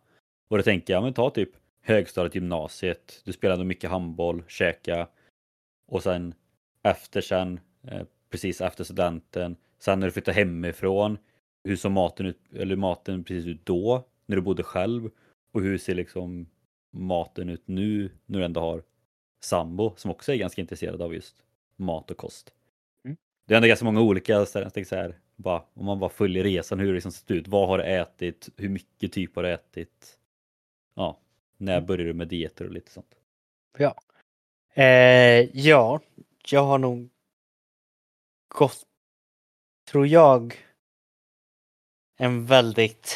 [0.53, 1.49] och då tänker jag, men ta typ
[1.81, 5.07] högstadiet, gymnasiet, du spelade mycket handboll, käka
[5.87, 6.33] och sen
[6.83, 11.17] efter sen, eh, precis efter studenten, sen när du flyttade hemifrån,
[11.63, 15.09] hur såg maten ut, eller maten precis ut då, när du bodde själv
[15.53, 16.47] och hur ser liksom
[16.91, 18.83] maten ut nu när du ändå har
[19.43, 21.35] sambo som också är ganska intresserad av just
[21.75, 22.53] mat och kost.
[23.05, 23.17] Mm.
[23.47, 26.43] Det är ändå ganska många olika, så jag så här, bara, om man bara följer
[26.43, 29.53] resan, hur det liksom sett ut, vad har du ätit, hur mycket typ har du
[29.53, 30.19] ätit?
[30.93, 31.17] Ja,
[31.57, 31.85] när mm.
[31.85, 33.15] började du med dieter och lite sånt?
[33.77, 33.95] Ja.
[34.73, 35.99] Eh, ja,
[36.47, 37.09] jag har nog
[38.47, 38.83] gått,
[39.91, 40.55] tror jag,
[42.17, 43.15] en väldigt,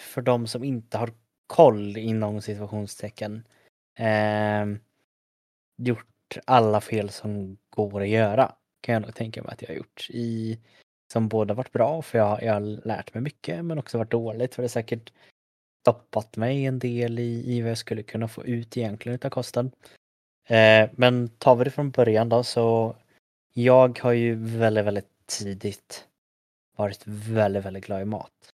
[0.00, 1.10] för de som inte har
[1.46, 3.48] koll inom situationstecken,
[3.98, 4.66] eh,
[5.76, 8.54] gjort alla fel som går att göra.
[8.80, 10.06] Kan jag nog tänka mig att jag har gjort.
[10.10, 10.58] I,
[11.12, 14.54] som både varit bra för jag, jag har lärt mig mycket men också varit dåligt
[14.54, 15.12] för det är säkert
[15.82, 19.70] stoppat mig en del i, i vad jag skulle kunna få ut egentligen utav kosten.
[20.48, 22.96] Eh, men tar vi det från början då så
[23.52, 26.08] jag har ju väldigt, väldigt tidigt
[26.76, 28.52] varit väldigt, väldigt glad i mat.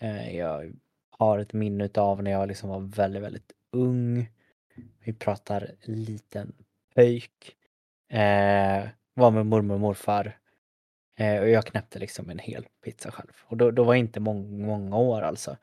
[0.00, 0.72] Eh, jag
[1.10, 4.30] har ett minne utav när jag liksom var väldigt, väldigt ung.
[5.04, 6.52] Vi pratar liten
[6.94, 7.56] pöjk.
[8.08, 10.38] Eh, var med mormor och morfar.
[11.16, 13.32] Eh, och jag knäppte liksom en hel pizza själv.
[13.44, 15.56] Och då, då var jag inte många, många år alltså.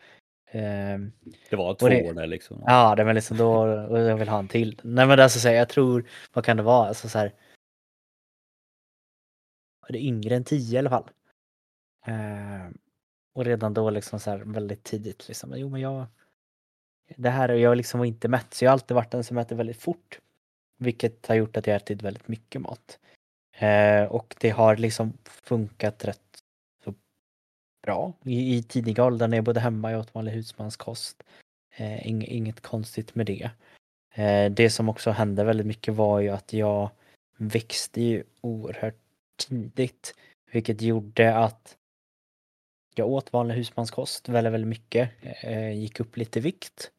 [0.52, 0.98] Eh,
[1.50, 2.64] Det var två det- år där liksom.
[2.66, 4.80] Ja, det var liksom då och jag vill ha en till.
[4.84, 7.34] Nej men alltså så här, jag tror, vad kan det vara, alltså så här.
[9.90, 11.10] Det yngre än 10 i alla fall?
[12.06, 12.68] Eh,
[13.34, 16.06] och redan då liksom så här väldigt tidigt liksom, jo men jag
[17.16, 19.56] det här, jag liksom var inte mätt så jag har alltid varit den som äter
[19.56, 20.20] väldigt fort.
[20.78, 23.00] Vilket har gjort att jag ätit väldigt mycket mat.
[23.58, 26.27] Eh, och det har liksom funkat rätt
[27.88, 28.14] bra.
[28.24, 31.24] I, i tidiga åldrar när jag bodde hemma, jag åt vanlig husmanskost.
[31.76, 33.50] Eh, ing, inget konstigt med det.
[34.14, 36.90] Eh, det som också hände väldigt mycket var ju att jag
[37.38, 39.00] växte ju oerhört
[39.38, 40.16] tidigt.
[40.52, 41.78] Vilket gjorde att
[42.96, 45.10] jag åt vanlig husmanskost väldigt, väldigt mycket.
[45.44, 46.92] Eh, gick upp lite i vikt.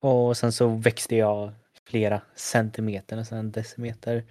[0.00, 1.52] Och sen så växte jag
[1.84, 4.24] flera centimeter, nästan en decimeter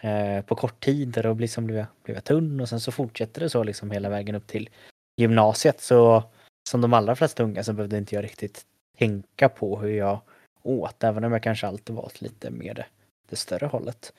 [0.00, 1.26] eh, på kort tid.
[1.26, 4.08] Och liksom blev, jag, blev jag tunn och sen så fortsätter det så liksom hela
[4.08, 4.70] vägen upp till
[5.16, 5.80] gymnasiet.
[5.80, 6.22] Så
[6.68, 8.66] som de allra flesta unga så behövde inte jag riktigt
[8.98, 10.20] tänka på hur jag
[10.62, 12.86] åt, även om jag kanske alltid valt lite mer det,
[13.28, 14.12] det större hållet.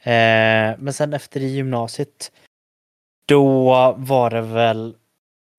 [0.00, 2.32] Eh, men sen efter i gymnasiet,
[3.26, 4.96] då var det väl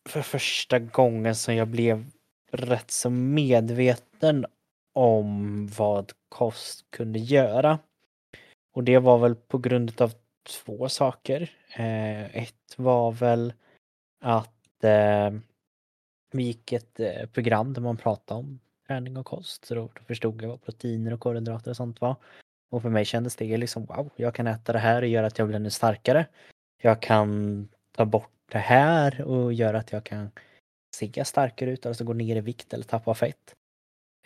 [0.10, 2.06] för första gången som jag blev
[2.52, 4.46] rätt så medveten
[4.94, 7.80] om vad kost kunde göra.
[8.74, 10.14] Och det var väl på grund av
[10.48, 11.52] två saker.
[11.74, 13.54] Eh, ett var väl
[14.22, 15.32] att Eh,
[16.32, 19.66] vi gick ett eh, program där man pratade om träning och kost.
[19.66, 22.16] Så då, förstod jag vad proteiner och kolhydrater och sånt var.
[22.72, 25.38] Och för mig kändes det liksom wow, jag kan äta det här och göra att
[25.38, 26.26] jag blir ännu starkare.
[26.82, 30.32] Jag kan ta bort det här och göra att jag kan
[30.96, 33.56] se starkare ut, alltså gå ner i vikt eller tappa fett.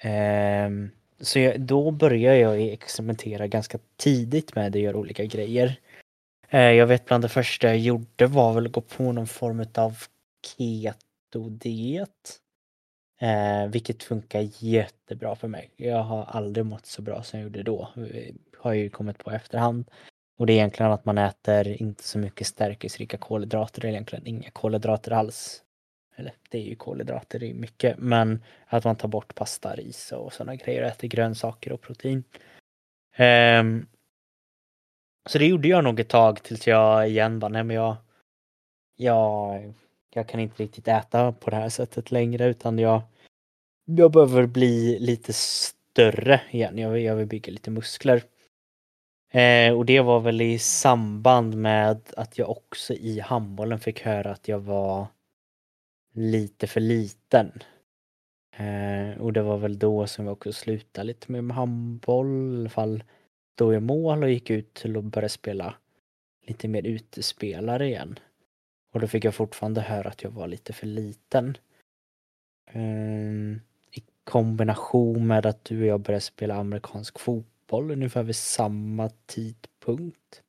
[0.02, 0.90] Ehm,
[1.20, 5.80] så jag, då började jag experimentera ganska tidigt med att göra olika grejer.
[6.50, 9.66] Eh, jag vet bland det första jag gjorde var väl att gå på någon form
[9.76, 9.98] av
[10.44, 12.40] Ketodiet.
[13.22, 15.72] Eh, vilket funkar jättebra för mig.
[15.76, 17.90] Jag har aldrig mått så bra som jag gjorde då.
[17.96, 18.10] Har
[18.58, 19.92] Har ju kommit på efterhand.
[20.38, 24.52] Och det är egentligen att man äter inte så mycket stärkelserika kolhydrater, eller egentligen inga
[24.52, 25.64] kolhydrater alls.
[26.16, 30.12] Eller det är ju kolhydrater, det är mycket, men att man tar bort pasta, ris
[30.12, 32.24] och sådana grejer och äter grönsaker och protein.
[33.16, 33.88] Ehm,
[35.30, 37.96] så det gjorde jag nog ett tag tills jag igen bara, nej men jag,
[38.96, 39.74] jag,
[40.16, 43.02] jag kan inte riktigt äta på det här sättet längre utan jag,
[43.86, 46.78] jag behöver bli lite större igen.
[46.78, 48.24] Jag vill, jag vill bygga lite muskler.
[49.32, 54.32] Eh, och det var väl i samband med att jag också i handbollen fick höra
[54.32, 55.08] att jag var
[56.14, 57.52] lite för liten.
[58.56, 62.70] Eh, och det var väl då som jag också slutade lite med handboll, i alla
[62.70, 63.04] fall
[63.56, 65.76] då i mål och gick ut till att börja spela
[66.48, 68.20] lite mer utespelare igen.
[68.94, 71.58] Och då fick jag fortfarande höra att jag var lite för liten.
[72.72, 79.10] Ehm, I kombination med att du och jag började spela amerikansk fotboll ungefär vid samma
[79.26, 80.44] tidpunkt.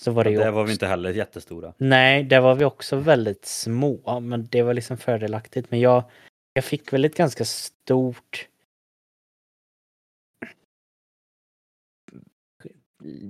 [0.00, 1.74] Så var det ju Där var vi inte heller jättestora.
[1.78, 5.70] Nej, där var vi också väldigt små, men det var liksom fördelaktigt.
[5.70, 6.04] Men jag,
[6.52, 8.48] jag fick väl ett ganska stort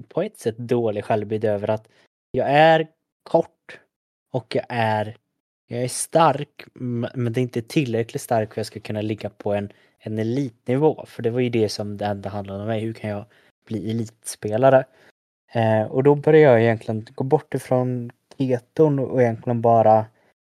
[0.08, 1.88] på ett sätt dålig självbild över att
[2.30, 2.88] jag är
[3.22, 3.80] kort
[4.30, 5.16] och jag är
[5.70, 6.64] jag är stark,
[7.14, 10.18] men det är inte tillräckligt stark för att jag ska kunna ligga på en, en
[10.18, 11.04] elitnivå.
[11.06, 12.80] För det var ju det som det enda handlade om mig.
[12.80, 13.24] Hur kan jag
[13.66, 14.84] bli elitspelare?
[15.52, 20.06] Eh, och då började jag egentligen gå bort ifrån keton och egentligen bara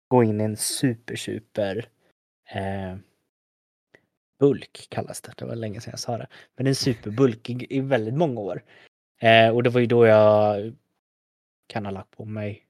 [0.08, 1.90] gå in i en super, super
[2.52, 2.96] eh,
[4.40, 5.34] bulk kallas det.
[5.38, 6.28] Det var länge sedan jag sa det.
[6.56, 8.64] Men en superbulk i, i väldigt många år.
[9.20, 10.74] Eh, och det var ju då jag
[11.68, 12.66] kan ha lagt på mig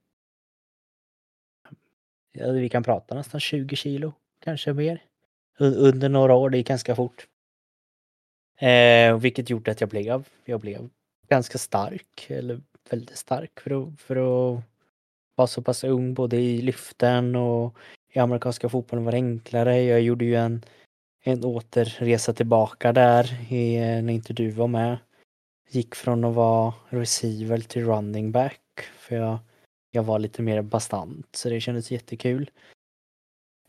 [2.34, 4.14] vi kan prata nästan 20 kilo,
[4.44, 5.04] kanske mer.
[5.60, 7.28] Under några år, det gick ganska fort.
[8.60, 10.90] Eh, vilket gjorde att jag blev, jag blev
[11.28, 14.62] ganska stark, eller väldigt stark för att, för att
[15.36, 17.76] vara så pass ung både i lyften och
[18.14, 19.84] i amerikanska fotbollen var det enklare.
[19.84, 20.62] Jag gjorde ju en,
[21.24, 24.98] en återresa tillbaka där i, eh, när inte du var med.
[25.70, 28.62] Gick från att vara receiver till running back
[28.98, 29.38] för jag,
[29.92, 32.50] jag var lite mer bastant så det kändes jättekul.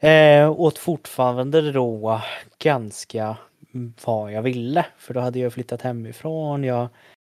[0.00, 2.20] Eh, åt fortfarande då
[2.58, 3.36] ganska
[4.04, 6.64] vad jag ville för då hade jag flyttat hemifrån.
[6.64, 6.88] Jag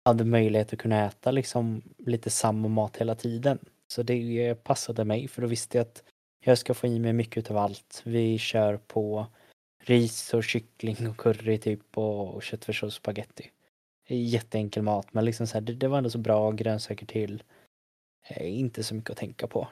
[0.05, 3.59] hade möjlighet att kunna äta liksom lite samma mat hela tiden.
[3.89, 6.03] Så det passade mig för då visste jag att
[6.45, 8.03] jag ska få i mig mycket av allt.
[8.05, 9.27] Vi kör på
[9.81, 13.51] ris och kyckling och curry typ och köttfärssås och spagetti.
[14.09, 17.43] Jätteenkel mat men liksom så här, det, det, var ändå så bra grönsaker till.
[18.41, 19.69] Inte så mycket att tänka på.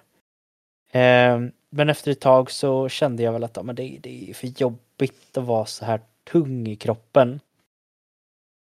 [0.93, 4.35] Ehm, men efter ett tag så kände jag väl att ja, men det, det är
[4.35, 7.41] för jobbigt att vara så här tung i kroppen.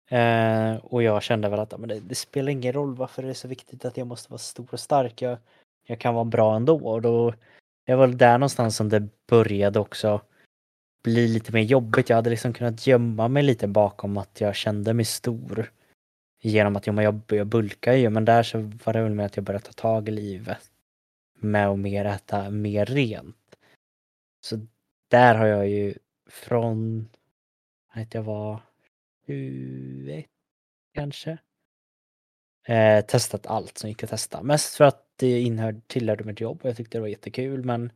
[0.10, 3.30] Eh, och jag kände väl att ja, men det, det, spelar ingen roll varför det
[3.30, 5.22] är så viktigt att jag måste vara stor och stark.
[5.22, 5.38] Jag,
[5.86, 6.88] jag kan vara bra ändå.
[6.88, 7.34] Och då,
[7.86, 10.22] det var där någonstans som det började också
[11.04, 12.10] bli lite mer jobbigt.
[12.10, 15.72] Jag hade liksom kunnat gömma mig lite bakom att jag kände mig stor.
[16.46, 19.46] Genom att jag, jag bulkar ju, men där så var det väl med att jag
[19.46, 20.72] började ta tag i livet.
[21.40, 23.56] Med att mer äta mer rent.
[24.42, 24.68] Så
[25.08, 25.94] där har jag ju
[26.30, 27.10] från
[27.90, 28.62] att jag var
[29.28, 30.26] 21
[30.94, 31.38] kanske.
[32.68, 34.44] Eh, testat allt som gick att testa.
[34.44, 37.92] Mest för att det inhörde, tillhörde mitt jobb och jag tyckte det var jättekul men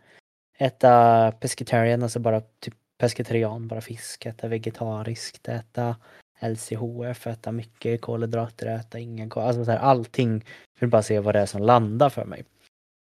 [0.57, 5.95] äta pescetarian, alltså bara typ pescetarian, bara fisk, äta vegetariskt, äta
[6.39, 10.45] LCHF, äta mycket kolhydrater, äta ingen kolhydrater, alltså så här, allting
[10.79, 12.45] för att bara se vad det är som landar för mig.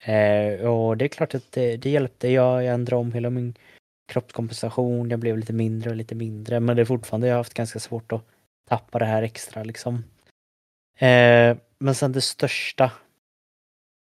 [0.05, 2.29] Eh, och det är klart att det, det hjälpte.
[2.29, 3.55] Jag, jag ändrade om hela min
[4.13, 7.55] kroppskompensation, jag blev lite mindre och lite mindre men det är fortfarande, jag har haft
[7.55, 8.25] ganska svårt att
[8.69, 9.95] tappa det här extra liksom.
[10.99, 12.93] Eh, men sen det största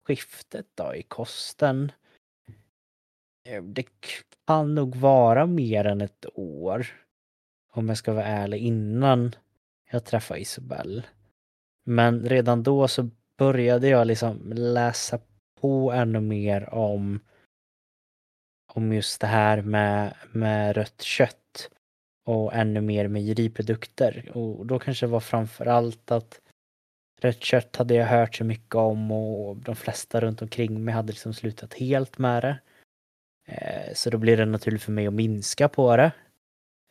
[0.07, 1.91] skiftet då i kosten.
[3.49, 3.85] Eh, det
[4.47, 6.87] kan nog vara mer än ett år.
[7.71, 9.35] Om jag ska vara ärlig innan
[9.91, 11.03] jag träffade Isobel.
[11.85, 15.19] Men redan då så började jag liksom läsa
[15.61, 17.19] på ännu mer om
[18.73, 21.69] om just det här med, med rött kött
[22.25, 24.31] och ännu mer mejeriprodukter.
[24.37, 26.41] Och då kanske det var framför allt att
[27.21, 31.11] rött kött hade jag hört så mycket om och de flesta runt omkring mig hade
[31.11, 32.59] liksom slutat helt med det.
[33.47, 36.11] Eh, så då blir det naturligt för mig att minska på det.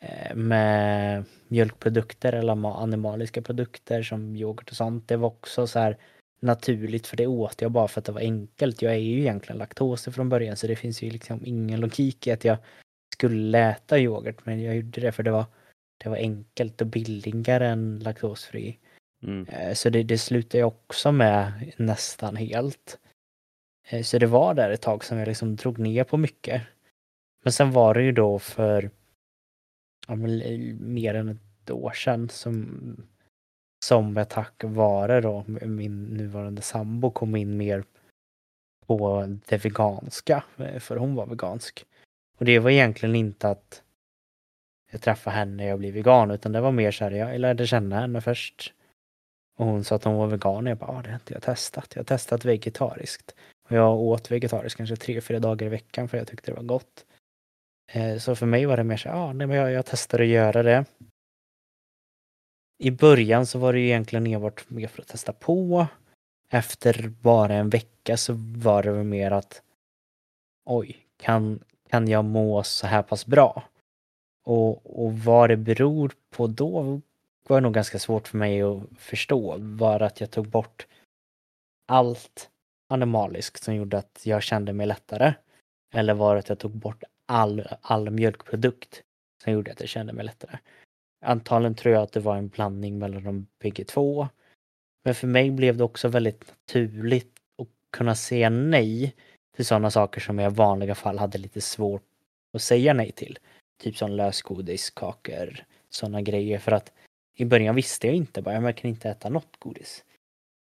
[0.02, 5.08] Eh, med mjölkprodukter eller animaliska produkter som yoghurt och sånt.
[5.08, 5.96] Det var också så här
[6.40, 8.82] naturligt för det åt jag bara för att det var enkelt.
[8.82, 12.30] Jag är ju egentligen laktos från början så det finns ju liksom ingen logik i
[12.30, 12.58] att jag
[13.14, 15.44] skulle äta yoghurt men jag gjorde det för det var,
[15.98, 18.78] det var enkelt och billigare än laktosfri.
[19.22, 19.46] Mm.
[19.48, 22.98] Eh, så det, det slutade jag också med nästan helt.
[23.88, 26.62] Eh, så det var där ett tag som jag liksom drog ner på mycket.
[27.44, 28.90] Men sen var det ju då för
[30.11, 32.96] ja, eh, mer än ett år sedan som
[33.85, 37.85] som jag tack vare då min nuvarande sambo kom in mer
[38.87, 41.85] på det veganska, eh, för hon var vegansk.
[42.38, 43.83] Och det var egentligen inte att
[44.90, 47.66] jag träffade henne när jag blev vegan, utan det var mer så här, jag lärde
[47.66, 48.75] känna henne först.
[49.59, 51.42] Och hon sa att hon var vegan och jag bara, ah, det har inte jag
[51.42, 51.92] testat.
[51.94, 53.35] Jag har testat vegetariskt.
[53.68, 56.62] Och jag åt vegetariskt kanske tre, fyra dagar i veckan för jag tyckte det var
[56.62, 57.07] gott.
[57.92, 60.20] Eh, så för mig var det mer så, ja, ah, nej, men jag, jag testar
[60.20, 60.85] att göra det
[62.81, 65.87] i början så var det ju egentligen enbart mer för att testa på.
[66.48, 69.62] Efter bara en vecka så var det väl mer att
[70.64, 73.62] oj, kan, kan jag må så här pass bra?
[74.44, 77.00] Och, och vad det beror på då
[77.48, 79.57] var nog ganska svårt för mig att förstå.
[79.59, 80.87] Var att jag tog bort
[81.88, 82.50] allt
[82.88, 85.35] animaliskt som gjorde att jag kände mig lättare?
[85.94, 89.03] Eller var det att jag tog bort all, all mjölkprodukt
[89.45, 90.59] som gjorde att jag kände mig lättare?
[91.25, 94.29] Antagligen tror jag att det var en blandning mellan de bägge två.
[95.05, 99.14] Men för mig blev det också väldigt naturligt att kunna säga nej
[99.57, 102.03] till sådana saker som jag i vanliga fall hade lite svårt
[102.53, 103.38] att säga nej till.
[103.83, 106.59] Typ som lösgodis, kakor, sådana grejer.
[106.59, 106.93] För att
[107.35, 110.05] i början visste jag inte bara, jag kan inte äta något godis.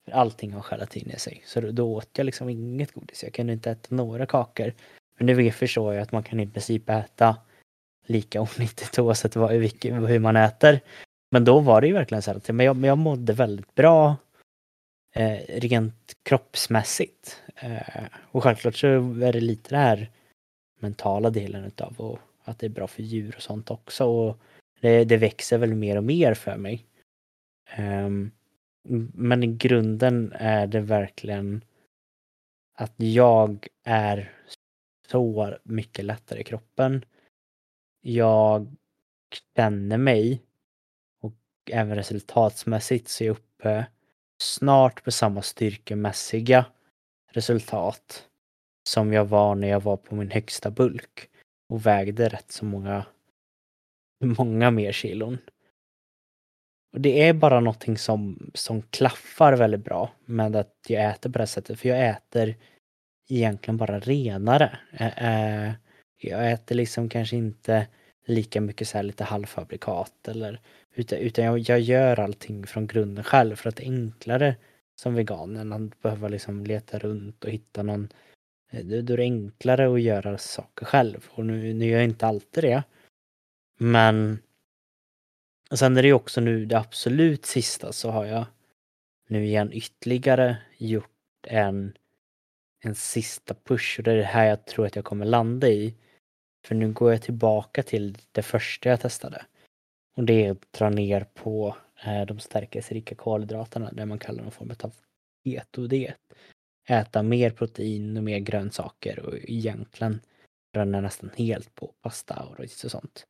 [0.05, 1.43] För allting har gelatin i sig.
[1.45, 3.23] Så då åt jag liksom inget godis.
[3.23, 4.75] Jag kunde inte äta några kakor.
[5.19, 7.37] Men nu förstår jag att man kan i princip äta
[8.07, 10.81] lika onyttigt oavsett vad, hur man äter.
[11.31, 14.17] Men då var det ju verkligen så att men jag, jag mådde väldigt bra
[15.15, 17.43] eh, rent kroppsmässigt.
[17.57, 20.11] Eh, och självklart så är det lite det här
[20.81, 24.05] mentala delen utav och att det är bra för djur och sånt också.
[24.05, 24.39] Och
[24.81, 26.87] det, det växer väl mer och mer för mig.
[27.79, 28.31] Um,
[29.13, 31.65] Men i grunden är det verkligen
[32.75, 34.33] att jag är
[35.11, 37.05] sår mycket lättare i kroppen.
[38.01, 38.77] Jag
[39.57, 40.43] känner mig
[41.21, 41.35] och
[41.71, 43.87] även resultatsmässigt så är jag uppe
[44.43, 46.67] snart på samma styrkemässiga
[47.33, 48.29] resultat
[48.89, 51.31] som jag var när jag var på min högsta bulk
[51.69, 53.07] och vägde rätt så många,
[54.39, 55.39] många mer kilon.
[56.93, 61.39] Och det är bara någonting som, som klaffar väldigt bra med att jag äter på
[61.39, 62.57] det sättet, för jag äter
[63.29, 64.79] egentligen bara renare.
[66.19, 67.87] Jag äter liksom kanske inte
[68.25, 70.61] lika mycket så här lite halvfabrikat eller
[70.95, 74.57] utan, utan jag, jag gör allting från grunden själv för att det är enklare
[74.97, 78.09] som vegan än att behöva liksom leta runt och hitta någon
[78.71, 82.27] eh, då är det enklare att göra saker själv och nu, nu gör jag inte
[82.27, 82.83] alltid det.
[83.79, 84.39] Men
[85.71, 88.45] och sen är det ju också nu det absolut sista så har jag
[89.29, 91.93] nu igen ytterligare gjort en,
[92.81, 95.95] en sista push och det är det här jag tror att jag kommer landa i.
[96.67, 99.47] För nu går jag tillbaka till det första jag testade.
[100.17, 104.53] Och det är att dra ner på eh, de stärkelserika kolhydraterna, det man kallar någon
[104.53, 104.93] form av
[105.45, 106.21] ketodiet.
[106.89, 110.21] Äta mer protein och mer grönsaker och egentligen
[110.75, 113.27] dra ner nästan helt på pasta och ris och sånt.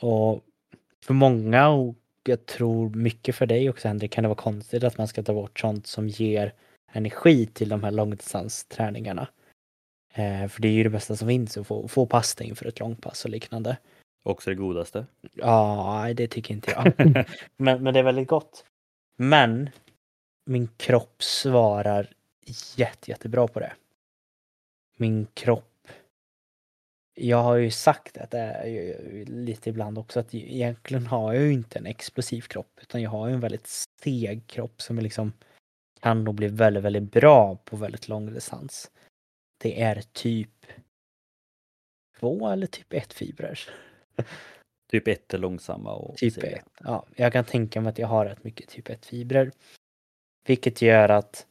[0.00, 0.44] Och
[1.04, 4.98] för många och jag tror mycket för dig också Henrik kan det vara konstigt att
[4.98, 6.54] man ska ta bort sånt som ger
[6.92, 9.28] energi till de här långdistansträningarna.
[10.14, 12.80] Eh, för det är ju det bästa som finns att få, få pasta inför ett
[12.80, 13.76] långpass och liknande.
[14.22, 15.06] Också det godaste.
[15.34, 16.92] Ja, det tycker inte jag.
[17.56, 18.64] men, men det är väldigt gott.
[19.16, 19.70] Men
[20.46, 22.10] min kropp svarar
[22.76, 23.72] jätte, jättebra på det.
[24.96, 25.76] Min kropp
[27.18, 31.42] jag har ju sagt att det är ju lite ibland också att egentligen har jag
[31.42, 35.02] ju inte en explosiv kropp utan jag har ju en väldigt steg kropp som är
[35.02, 35.32] liksom
[36.06, 38.90] kan nog bli väldigt, väldigt bra på väldigt lång distans.
[39.58, 40.66] Det är typ
[42.20, 43.60] två eller typ ett fibrer.
[44.90, 47.06] Typ ett är långsamma och Typ ett, ja.
[47.16, 49.52] Jag kan tänka mig att jag har rätt mycket typ 1 fibrer.
[50.46, 51.46] Vilket gör att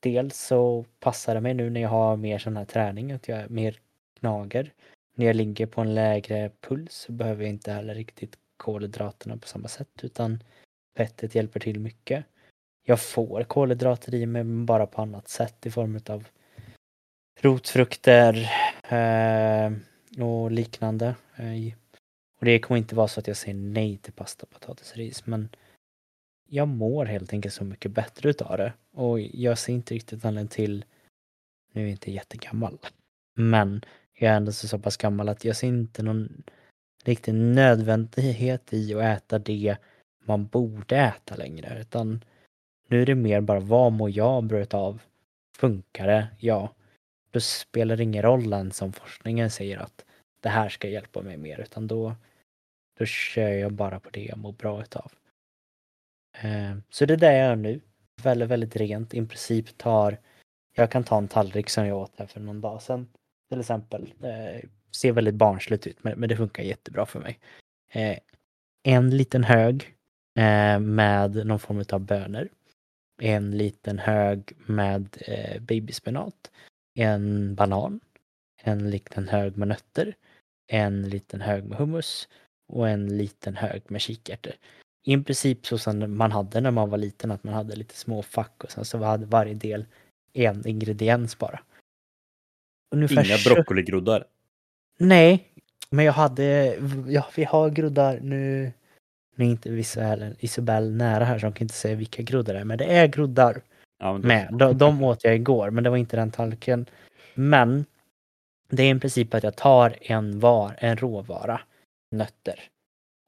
[0.00, 3.38] dels så passar det mig nu när jag har mer sån här träning, att jag
[3.38, 3.80] är mer
[4.18, 4.72] knager.
[5.14, 9.48] När jag ligger på en lägre puls så behöver jag inte heller riktigt kolhydraterna på
[9.48, 10.42] samma sätt utan
[10.96, 12.24] fettet hjälper till mycket.
[12.88, 16.28] Jag får kolhydrater i mig men bara på annat sätt i form av
[17.40, 18.50] rotfrukter
[18.88, 19.72] eh,
[20.24, 21.14] och liknande.
[21.36, 21.74] Eh,
[22.38, 25.48] och det kommer inte vara så att jag säger nej till pasta, potatis, ris men
[26.48, 28.72] jag mår helt enkelt så mycket bättre utav det.
[28.92, 30.84] Och jag ser inte riktigt anledningen till,
[31.72, 32.78] nu är jag inte jättegammal,
[33.34, 36.42] men jag är ändå så pass gammal att jag ser inte någon
[37.04, 39.76] riktig nödvändighet i att äta det
[40.24, 42.24] man borde äta längre, utan
[42.86, 45.02] nu är det mer bara vad mår jag bra utav?
[45.56, 46.28] Funkar det?
[46.38, 46.72] Ja.
[47.30, 50.04] Då spelar det ingen roll ens om forskningen säger att
[50.40, 52.14] det här ska hjälpa mig mer, utan då,
[52.98, 55.12] då kör jag bara på det jag mår bra utav.
[56.42, 57.80] Eh, så det är det jag gör nu.
[58.22, 59.14] Väldigt, väldigt rent.
[59.14, 60.18] I princip tar,
[60.74, 63.08] jag kan ta en tallrik som jag åt här för någon dag sedan.
[63.48, 64.12] Till exempel.
[64.22, 67.38] Eh, ser väldigt barnsligt ut men, det funkar jättebra för mig.
[67.92, 68.18] Eh,
[68.82, 69.94] en liten hög
[70.38, 72.48] eh, med någon form av bönor.
[73.22, 75.16] En liten hög med
[75.60, 76.50] babyspenat.
[76.94, 78.00] En banan.
[78.62, 80.16] En liten hög med nötter.
[80.66, 82.28] En liten hög med hummus.
[82.68, 84.54] Och en liten hög med kikärtor
[85.06, 88.22] i princip så som man hade när man var liten, att man hade lite små
[88.22, 89.86] fack och sen så hade varje del
[90.32, 91.60] en ingrediens bara.
[92.94, 94.24] Ungefär Inga broccoligroddar?
[94.98, 95.48] Nej,
[95.90, 96.76] men jag hade,
[97.06, 98.72] ja vi har groddar nu,
[99.36, 102.60] nu är inte vissa Isabelle nära här så de kan inte säga vilka groddar det
[102.60, 103.62] är, men det är groddar
[103.98, 104.48] ja, med.
[104.52, 106.86] De, de åt jag igår, men det var inte den tallriken.
[107.34, 107.84] Men
[108.68, 111.60] det är i princip att jag tar en var, en råvara,
[112.10, 112.60] nötter,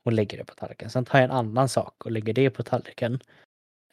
[0.04, 0.90] och lägger det på tallriken.
[0.90, 3.20] Sen tar jag en annan sak och lägger det på tallriken.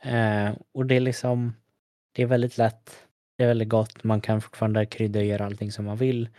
[0.01, 1.55] Eh, och det är liksom,
[2.11, 3.05] det är väldigt lätt,
[3.37, 6.29] det är väldigt gott, man kan fortfarande krydda och göra allting som man vill.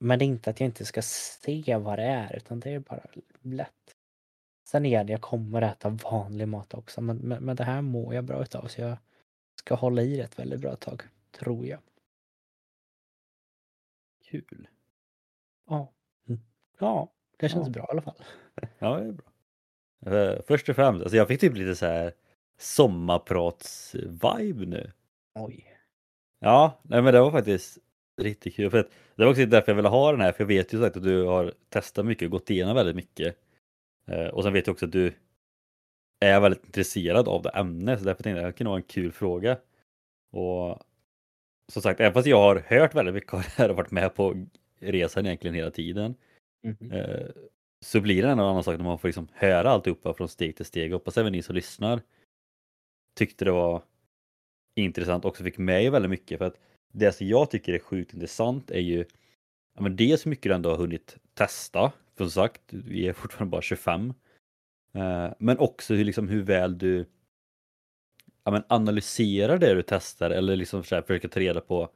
[0.00, 2.78] Men det är inte att jag inte ska se vad det är, utan det är
[2.78, 3.02] bara
[3.42, 3.68] lätt.
[4.72, 8.24] Sen igen, jag kommer äta vanlig mat också, men, men, men det här mår jag
[8.24, 8.96] bra utav så jag
[9.58, 11.78] ska hålla i det ett väldigt bra tag, tror jag.
[14.24, 14.68] Kul.
[15.68, 15.92] Ja.
[16.28, 16.40] Mm.
[16.78, 17.72] Ja, det känns ja.
[17.72, 18.24] bra i alla fall.
[18.78, 19.32] Ja, det är bra.
[20.06, 22.12] Eh, först och främst, alltså jag fick typ lite så här
[22.58, 24.92] sommarprats-vibe nu.
[25.34, 25.66] Oj.
[26.38, 27.78] Ja, nej men det var faktiskt
[28.16, 28.70] riktigt kul.
[28.70, 30.96] För det var också därför jag ville ha den här, för jag vet ju sagt
[30.96, 33.38] att du har testat mycket och gått igenom väldigt mycket.
[34.06, 35.14] Eh, och sen vet jag också att du
[36.20, 38.82] är väldigt intresserad av det ämnet så därför tänkte jag att det kan vara en
[38.82, 39.58] kul fråga.
[40.32, 40.78] Och
[41.72, 44.14] som sagt, även fast jag har hört väldigt mycket av det här och varit med
[44.14, 44.46] på
[44.80, 46.14] resan egentligen hela tiden
[46.64, 46.92] Mhm.
[46.92, 47.26] eh,
[47.84, 50.64] så blir det en annan sak när man får liksom höra alltihopa från steg till
[50.66, 50.90] steg.
[50.90, 52.00] Jag hoppas även ni som lyssnar
[53.18, 53.82] tyckte det var
[54.76, 56.58] intressant också fick med väldigt mycket för att
[56.92, 59.04] det som jag tycker är sjukt intressant är ju
[59.74, 61.92] ja, men dels hur mycket du ändå har hunnit testa.
[62.16, 64.14] För som sagt, vi är fortfarande bara 25.
[64.94, 67.06] Eh, men också hur, liksom, hur väl du
[68.44, 71.88] ja, men analyserar det du testar eller liksom så här, försöker ta reda på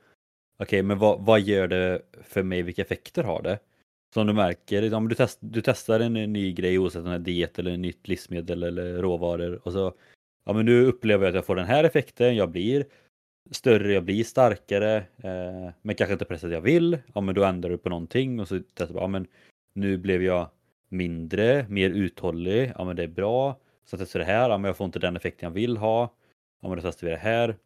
[0.59, 2.63] okej, men vad, vad gör det för mig?
[2.63, 3.59] Vilka effekter har det?
[4.15, 7.19] Som du märker, om du, test, du testar en ny grej oavsett om det är
[7.19, 9.95] diet eller nytt livsmedel eller råvaror och så
[10.45, 12.87] ja men nu upplever jag att jag får den här effekten, jag blir
[13.51, 16.99] större, jag blir starkare, eh, men kanske inte precis jag vill.
[17.15, 19.27] Ja men då ändrar du på någonting och så testar du, ja men
[19.77, 20.51] nu blev jag
[20.89, 23.61] mindre, mer uthållig, ja men det är bra.
[23.85, 26.15] Så testar det här, ja men jag får inte den effekten jag vill ha.
[26.61, 27.57] Ja men då testar vi det här.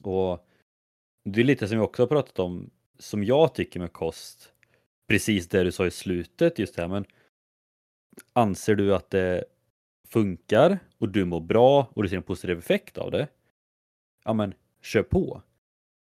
[0.00, 0.46] Och
[1.24, 4.52] det är lite som vi också har pratat om, som jag tycker med kost,
[5.08, 7.04] precis det du sa i slutet, just det här, men
[8.32, 9.44] anser du att det
[10.08, 13.28] funkar och du mår bra och du ser en positiv effekt av det,
[14.24, 15.42] ja men kör på.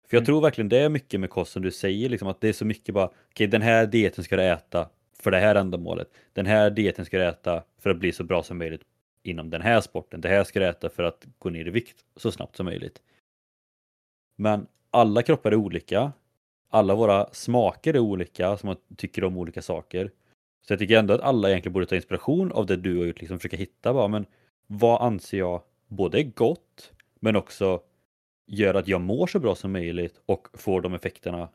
[0.08, 0.26] För jag Mm.
[0.26, 2.66] tror verkligen det är mycket med kost som du säger, liksom att det är så
[2.66, 4.89] mycket bara, okej den här dieten ska du äta
[5.20, 6.08] för det här ändamålet.
[6.34, 8.82] Den här dieten ska du äta för att bli så bra som möjligt
[9.24, 10.22] inom den här sporten.
[10.22, 13.01] Det här ska du äta för att gå ner i vikt så snabbt som möjligt.
[14.36, 16.12] Men alla kroppar är olika.
[16.70, 20.12] Alla våra smaker är olika, som man tycker om olika saker.
[20.68, 23.20] Så jag tycker ändå att alla egentligen borde ta inspiration av det du har gjort,
[23.20, 24.26] liksom försöka hitta bara, men
[24.68, 27.82] vad anser jag både är gott, men också
[28.46, 31.50] gör att jag mår så bra som möjligt och får de effekterna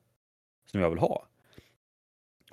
[0.71, 1.27] som jag vill ha.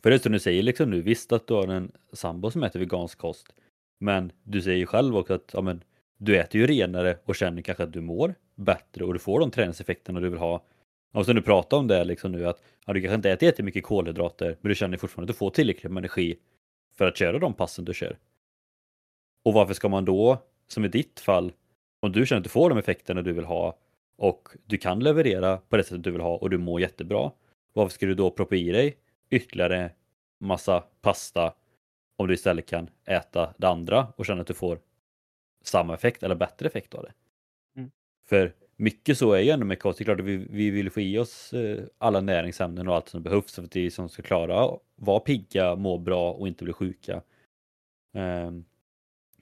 [0.03, 2.79] För det som du säger liksom nu, visst att du har en sambo som äter
[2.79, 3.53] vegansk kost,
[3.99, 5.83] men du säger ju själv också att ja, men,
[6.17, 9.51] du äter ju renare och känner kanske att du mår bättre och du får de
[9.51, 10.63] träningseffekterna du vill ha.
[11.13, 13.83] Och sen du pratar om det liksom nu att ja, du kanske inte äter jättemycket
[13.83, 16.37] kolhydrater men du känner fortfarande att du får tillräckligt med energi
[16.97, 18.17] för att köra de passen du kör.
[19.43, 21.53] Och varför ska man då, som i ditt fall,
[21.99, 23.77] om du känner att du får de effekterna du vill ha
[24.17, 27.31] och du kan leverera på det sättet du vill ha och du mår jättebra.
[27.73, 28.97] Varför ska du då proppa i dig
[29.29, 29.91] ytterligare
[30.39, 31.53] massa pasta
[32.17, 34.79] om du istället kan äta det andra och känna att du får
[35.63, 37.13] samma effekt eller bättre effekt av det.
[37.79, 37.91] Mm.
[38.29, 39.97] För mycket så är ju ändå med kost.
[39.97, 43.09] Det är klart att vi, vi vill få i oss eh, alla näringsämnen och allt
[43.09, 46.73] som behövs för att vi som ska klara vara pigga, må bra och inte bli
[46.73, 47.21] sjuka.
[48.13, 48.65] Ehm,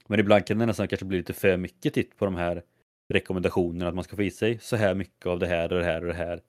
[0.06, 2.62] men ibland kan det nästan kanske bli lite för mycket titt på de här
[3.08, 5.84] rekommendationer att man ska få i sig så här mycket av det här och det
[5.84, 6.42] här och det här.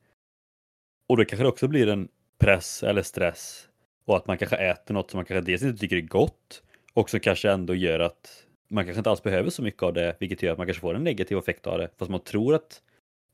[1.08, 3.70] Och då kanske det också blir en press eller stress
[4.06, 7.10] och att man kanske äter något som man kanske dels inte tycker är gott och
[7.10, 10.44] som kanske ändå gör att man kanske inte alls behöver så mycket av det vilket
[10.44, 12.82] gör att man kanske får en negativ effekt av det fast man tror att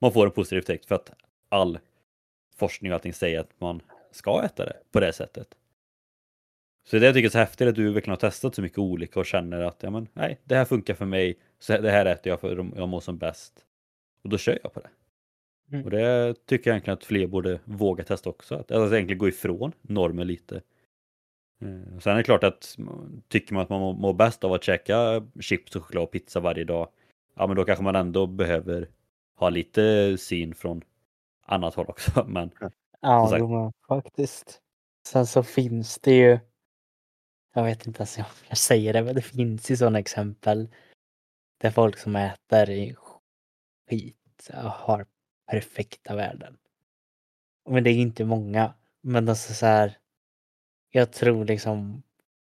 [0.01, 1.11] man får en positiv effekt för att
[1.49, 1.79] all
[2.55, 5.47] forskning och allting säger att man ska äta det på det sättet.
[6.83, 8.77] Så det jag tycker är så häftigt är att du verkligen har testat så mycket
[8.77, 12.05] olika och känner att ja, men, nej, det här funkar för mig, så det här
[12.05, 13.65] äter jag för jag mår som bäst.
[14.23, 14.89] Och då kör jag på det.
[15.71, 15.85] Mm.
[15.85, 18.55] Och det tycker jag egentligen att fler borde våga testa också.
[18.55, 20.55] Att alltså, egentligen gå ifrån normen lite.
[21.61, 24.63] Eh, Sen är det klart att mm, tycker man att man mår- bäst av att
[24.63, 26.89] käka chips och choklad och pizza varje dag,
[27.35, 28.89] ja men då kanske man ändå behöver
[29.35, 30.81] ha lite syn från
[31.45, 32.25] annat håll också.
[32.27, 32.51] Men
[33.01, 33.43] Ja, sagt.
[33.43, 34.61] men faktiskt.
[35.07, 36.39] Sen så finns det ju,
[37.53, 40.67] jag vet inte ens om jag säger det, men det finns ju sådana exempel
[41.61, 42.95] där folk som äter i
[43.87, 45.05] skit har
[45.51, 46.57] perfekta värden.
[47.69, 48.73] Men det är inte många.
[49.01, 49.97] Men alltså så här,
[50.91, 52.03] jag tror liksom,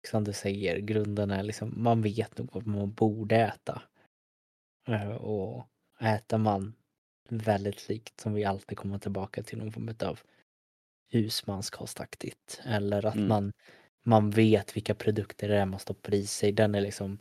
[0.09, 3.83] som du säger, grunden är liksom, man vet nog vad man borde äta.
[4.89, 5.67] Eh, Och
[6.01, 6.75] äter man
[7.29, 10.21] väldigt likt som vi alltid kommer tillbaka till någon form av
[11.11, 12.61] husmanskostaktigt.
[12.65, 13.29] Eller att Mm.
[13.29, 13.53] man,
[14.05, 16.53] man vet vilka produkter det är man stoppar i sig.
[16.53, 17.19] Den är liksom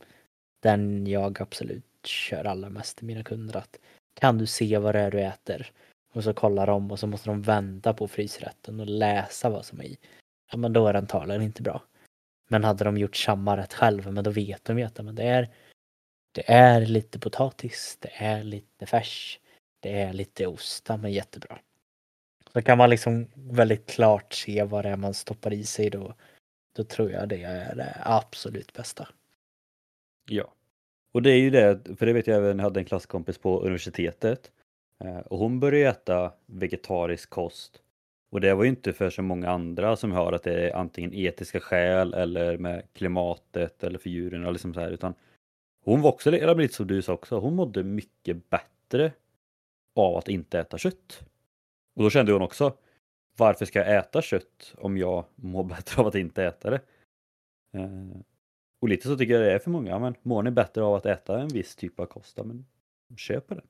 [0.62, 3.56] den jag absolut kör allra mest till mina kunder.
[3.56, 3.78] Att
[4.14, 5.72] kan du se vad det är du äter?
[6.12, 9.80] Och så kollar de och så måste de vända på frysrätten och läsa vad som
[9.80, 9.98] är i.
[10.50, 11.82] Ja men då är den talen inte bra.
[12.48, 15.22] Men hade de gjort samma rätt själva, men då vet de ju att men det
[15.22, 15.50] är
[16.32, 19.40] det är lite potatis, det är lite färs,
[19.80, 21.58] det är lite ost, ja, men jättebra.
[22.52, 26.14] Så kan man liksom väldigt klart se vad det är man stoppar i sig då.
[26.76, 29.08] Då tror jag det är det absolut bästa.
[30.28, 30.54] Ja.
[31.12, 33.60] Och det är ju det, för det vet jag även, jag hade en klasskompis på
[33.60, 34.52] universitetet
[35.04, 37.82] eh, och hon började äta vegetarisk kost.
[38.30, 41.14] Och det var ju inte för så många andra som hör att det är antingen
[41.14, 45.14] etiska skäl eller med klimatet eller för djuren eller liksom så här, utan
[45.84, 49.12] hon var också eller lite som du sa också, hon mådde mycket bättre
[49.94, 51.20] av att inte äta kött.
[51.94, 52.76] Och då kände hon också,
[53.36, 56.80] varför ska jag äta kött om jag mår bättre av att inte äta det?
[57.72, 58.20] Eh,
[58.82, 61.06] och lite så tycker jag det är för många, men mår ni bättre av att
[61.06, 62.66] äta en viss typ av kost, men
[63.16, 63.60] köp den.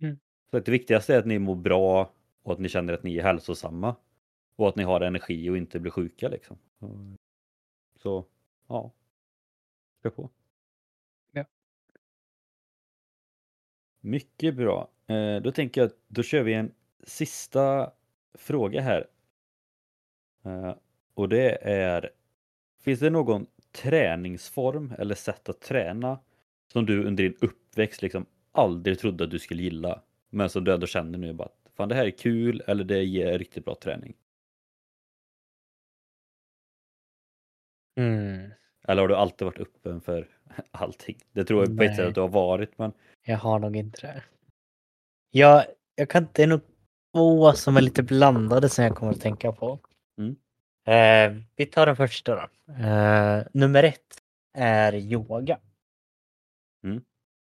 [0.00, 0.18] Mm.
[0.50, 2.12] Så att det viktigaste är att ni mår bra
[2.42, 3.96] och att ni känner att ni är hälsosamma.
[4.56, 6.58] Och att ni har energi och inte blir sjuka liksom.
[7.96, 8.24] Så,
[8.66, 8.92] ja.
[10.02, 10.30] Kör på.
[11.32, 11.44] Ja.
[14.00, 14.88] Mycket bra.
[15.06, 17.92] Eh, då tänker jag att då kör vi en sista
[18.34, 19.06] fråga här.
[20.44, 20.74] Eh,
[21.14, 22.10] och det är,
[22.78, 26.18] finns det någon träningsform eller sätt att träna
[26.72, 30.02] som du under din uppväxt liksom aldrig trodde att du skulle gilla?
[30.30, 33.04] Men som du ändå känner nu bara att fan det här är kul eller det
[33.04, 34.14] ger riktigt bra träning.
[37.96, 38.50] Mm.
[38.88, 40.28] Eller har du alltid varit öppen för
[40.70, 41.18] allting?
[41.32, 42.92] Det tror jag på ett sätt att du har varit men
[43.22, 44.22] Jag har nog inte det.
[45.30, 45.64] Jag,
[45.94, 46.60] jag kan, det är nog
[47.14, 49.78] två som är lite blandade som jag kommer att tänka på.
[50.18, 50.36] Mm.
[50.90, 52.72] Eh, vi tar den första då.
[52.72, 54.18] Eh, nummer ett
[54.54, 55.58] är yoga.
[56.84, 57.04] Mm.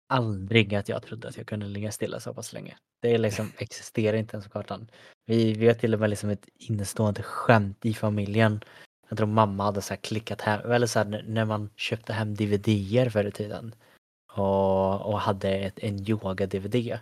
[0.10, 2.78] Aldrig att jag trodde att jag kunde ligga stilla så pass länge.
[3.02, 4.88] Det liksom, existerar inte ens på kartan.
[5.26, 8.64] Vi, vi har till och med liksom ett innestående skämt i familjen.
[9.10, 12.14] Jag tror mamma hade så här klickat hem, eller så här, när- när man köpte
[12.14, 13.76] hem DVD-er förr i tiden.
[14.34, 17.00] Och, och hade ett, en yoga-DVD.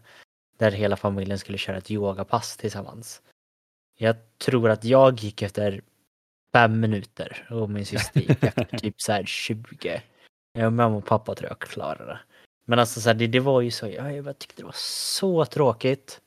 [0.58, 3.22] Där hela familjen skulle köra ett yogapass tillsammans.
[3.98, 5.82] Jag tror att jag gick efter
[6.54, 10.02] fem minuter och min syster gick efter typ så här 20.
[10.54, 12.20] Jag mamma och pappa tror jag klarade det.
[12.66, 15.46] Men alltså så här, det, det var ju så, jag, jag tyckte det var så
[15.46, 16.22] tråkigt.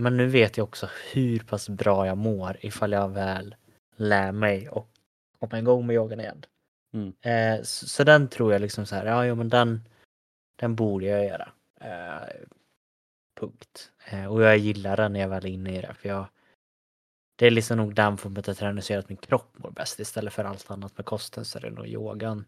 [0.00, 3.54] Men nu vet jag också hur pass bra jag mår ifall jag väl
[3.96, 4.90] lär mig och
[5.38, 6.44] komma igång med yogan igen.
[6.92, 7.12] Mm.
[7.20, 9.80] Eh, så, så den tror jag liksom så här, ja, ja men den,
[10.56, 11.52] den borde jag göra.
[11.80, 12.46] Eh,
[13.40, 13.92] punkt.
[14.04, 15.94] Eh, och jag gillar den när jag väl är inne i det.
[15.94, 16.26] För jag,
[17.40, 20.00] det är liksom nog den formen av träning som gör att min kropp mår bäst
[20.00, 22.44] istället för allt annat med kosten så är det nog yogan.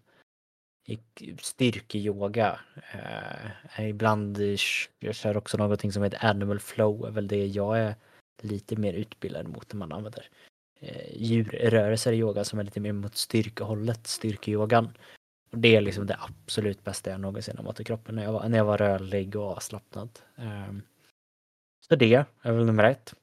[1.41, 2.61] Styrkeyoga.
[2.93, 4.39] Eh, eh ibland
[4.99, 7.95] jag kör också någonting som heter animal flow, är väl det jag är
[8.43, 10.29] lite mer utbildad mot när man använder
[10.81, 14.99] eh, djurrörelser i yoga som är lite mer mot styrkehållet, styrkeyogan.
[15.53, 18.33] Och det är liksom det absolut bästa jag någonsin har mått i kroppen när jag
[18.33, 20.19] var, när jag var rörlig och avslappnad.
[20.37, 20.73] Eh,
[21.81, 23.15] så det är väl nummer ett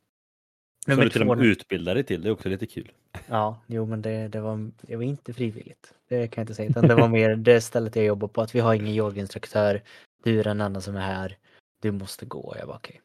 [0.86, 2.91] som Nummer du till och med utbildar dig till, det är också lite kul.
[3.27, 5.93] ja, jo men det, det, var, det var inte frivilligt.
[6.07, 8.55] Det kan jag inte säga, utan det var mer det stället jag jobbar på, att
[8.55, 9.82] vi har ingen yogainstruktör,
[10.23, 11.38] du är den enda som är här,
[11.82, 12.55] du måste gå.
[12.59, 13.01] Jag bara okej,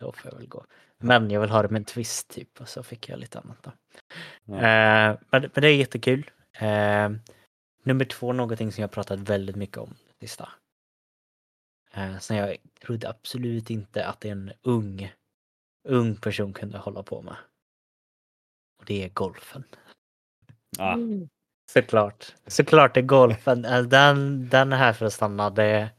[0.00, 0.64] då får jag väl gå.
[0.98, 3.62] Men jag vill ha det med en twist typ, och så fick jag lite annat
[3.62, 3.72] då.
[4.44, 4.54] Ja.
[4.54, 6.30] Eh, men, men det är jättekul.
[6.52, 7.10] Eh,
[7.82, 10.48] nummer två, någonting som jag pratat väldigt mycket om sista.
[11.94, 15.12] Eh, som jag trodde absolut inte att en ung,
[15.84, 17.36] ung person kunde hålla på med.
[18.78, 19.64] Och det är golfen.
[20.78, 20.96] Ah,
[21.72, 22.34] Såklart.
[22.46, 25.50] Såklart är golfen, eh, den, den är här för att stanna.
[25.50, 25.90] Det,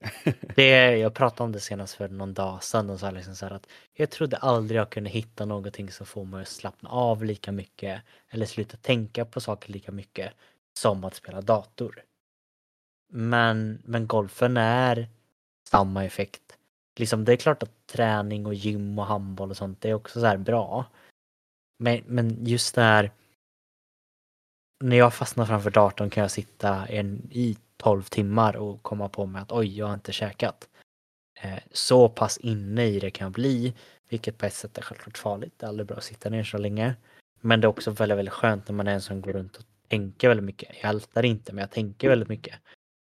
[0.56, 3.52] det, jag pratade om det senast för någon dag sedan och sa liksom så här
[3.52, 7.52] att jag trodde aldrig jag kunde hitta någonting som får mig att slappna av lika
[7.52, 10.32] mycket eller sluta tänka på saker lika mycket
[10.78, 12.02] som att spela dator.
[13.12, 15.08] Men, men golfen är
[15.68, 16.57] samma effekt.
[16.98, 20.20] Liksom, det är klart att träning och gym och handboll och sånt det är också
[20.20, 20.86] så här bra.
[21.78, 23.10] Men, men just det här
[24.84, 29.26] när jag fastnar framför datorn kan jag sitta en, i 12 timmar och komma på
[29.26, 30.68] mig att oj, jag har inte käkat.
[31.40, 33.74] Eh, så pass inne i det kan jag bli,
[34.08, 35.54] vilket på ett sätt är självklart farligt.
[35.56, 36.94] Det är aldrig bra att sitta ner så länge.
[37.40, 39.64] Men det är också väldigt, väldigt skönt när man är en som går runt och
[39.88, 40.76] tänker väldigt mycket.
[40.82, 42.54] Jag ältar inte, men jag tänker väldigt mycket.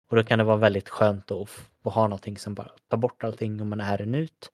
[0.08, 1.48] Och då kan det vara väldigt skönt att
[1.82, 4.52] få ha någonting som bara tar bort allting och man är en ut.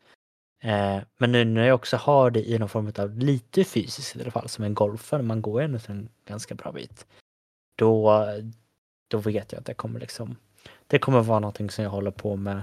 [0.64, 4.22] Eh, men nu när jag också har det i någon form av lite fysiskt i
[4.22, 7.06] alla fall, som en golfer, man går ändå en ganska bra bit.
[7.78, 8.24] Då,
[9.10, 10.36] då vet jag att det kommer liksom,
[10.86, 12.62] det kommer vara någonting som jag håller på med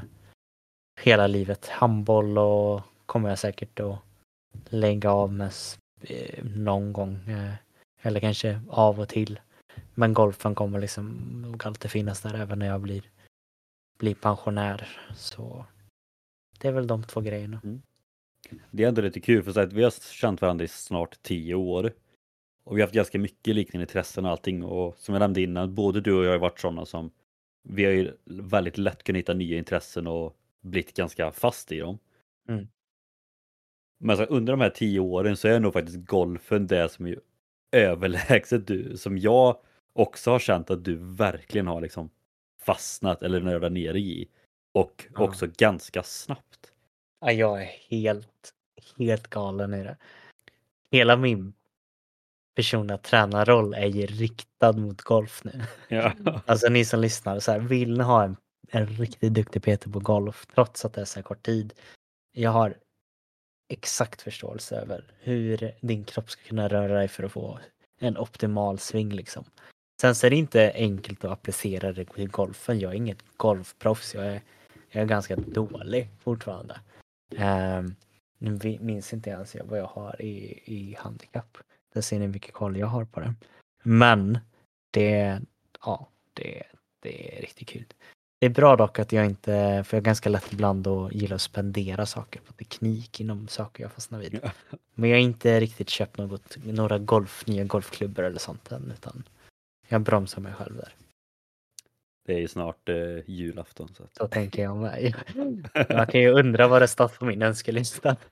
[1.02, 1.68] hela livet.
[1.68, 4.00] Handboll och kommer jag säkert att
[4.70, 5.52] lägga av med
[6.02, 7.30] eh, någon gång.
[7.30, 7.54] eh,
[8.02, 9.40] Eller kanske av och till.
[10.00, 11.08] Men golfen kommer liksom
[11.41, 13.04] nog alltid finnas där även när jag blir,
[13.97, 14.88] blir pensionär.
[15.16, 15.66] Så
[16.60, 17.62] det är väl de två grejerna.
[18.72, 21.56] Det är ändå lite kul för så att vi har känt varandra i snart tio
[21.56, 21.93] år.
[22.64, 25.76] Och vi har haft ganska mycket liknande intressen och allting och som jag nämnde innan,
[25.76, 27.12] både du och jag har varit sådana som
[27.64, 31.97] vi har ju väldigt lätt kunnat hitta nya intressen och blivit ganska fast i dem.
[32.50, 32.68] Mm.
[34.00, 37.20] Men så under de här tio åren så är nog faktiskt golfen det som är
[37.72, 39.58] överlägset du, som jag
[40.00, 42.10] också har känt att du verkligen har liksom
[42.62, 44.28] fastnat eller nördat ner i.
[44.74, 45.24] Och Ja.
[45.24, 46.72] också ganska snabbt.
[47.20, 48.54] Ja, jag är helt,
[48.97, 49.97] helt galen i det.
[50.91, 51.54] Hela min
[52.56, 55.62] personliga tränarroll är ju riktad mot golf nu.
[55.89, 56.14] Ja.
[56.45, 58.38] Alltså ni som lyssnar, så här, vill ni ha en,
[58.70, 61.74] en riktigt duktig Peter på golf trots att det är så här kort tid.
[62.32, 62.78] Jag har
[63.70, 67.60] exakt förståelse över hur din kropp ska kunna röra dig för att få
[68.00, 69.45] en optimal sving liksom.
[70.02, 72.80] Sen så är det inte enkelt att applicera det i golfen.
[72.80, 74.16] Jag är inget golfproffs.
[74.16, 74.41] Jag är,
[74.89, 76.80] jag är ganska dålig fortfarande.
[77.38, 77.95] Um,
[78.38, 81.58] nu minns inte ens jag vad jag har i, i handikapp.
[81.93, 83.34] Där ser ni vilken koll jag har på det.
[83.84, 84.39] Men
[84.91, 85.39] det,
[85.86, 86.64] ja, det,
[87.00, 87.86] det är riktigt kul.
[88.39, 91.36] Det är bra dock att jag inte, för jag är ganska lätt ibland att gilla
[91.36, 94.39] att spendera saker på teknik inom saker jag fastnar vid.
[94.95, 99.24] Men jag har inte riktigt köpt något, några golf, nya golfklubbor eller sånt än utan
[99.90, 100.94] jag bromsar mig själv där.
[102.26, 103.88] Det är ju snart eh, julafton.
[103.94, 104.16] Så att...
[104.16, 105.16] Så tänker jag med.
[105.90, 108.18] Man kan ju undra vad det stått på min önskelista.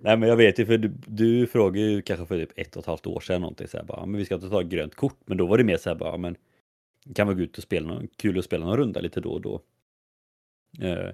[0.00, 2.80] Nej men jag vet ju för du, du frågade ju kanske för typ ett och
[2.80, 4.94] ett halvt år sedan någonting så här bara, "Ja, men vi ska ta ett grönt
[4.94, 5.18] kort.
[5.24, 6.36] Men då var det mer så här bara, "Ja, men
[7.14, 9.40] kan vi gå ut och spela någon, kul att spela någon runda lite då och
[9.40, 9.62] då.
[10.80, 11.10] Eh,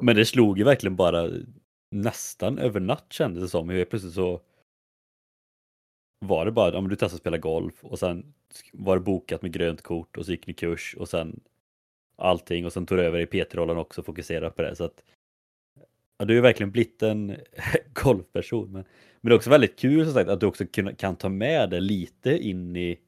[0.00, 1.30] men det slog ju verkligen bara
[1.90, 3.68] nästan över natt kändes det som.
[3.68, 4.40] Hur plötsligt så
[6.20, 8.34] var det bara, men du testade att spela golf och sen
[8.72, 11.40] var det bokat med grönt kort och så gick ni kurs och sen
[12.16, 14.76] allting och sen tog du över i PT-rollen också och fokuserade på det.
[14.76, 15.02] Så att
[16.20, 17.36] Ja, du ju verkligen blivit en
[17.92, 18.72] golfperson.
[18.72, 18.84] Men,
[19.20, 21.70] men det är också väldigt kul som sagt att du också kan, kan ta med
[21.70, 22.98] det lite in i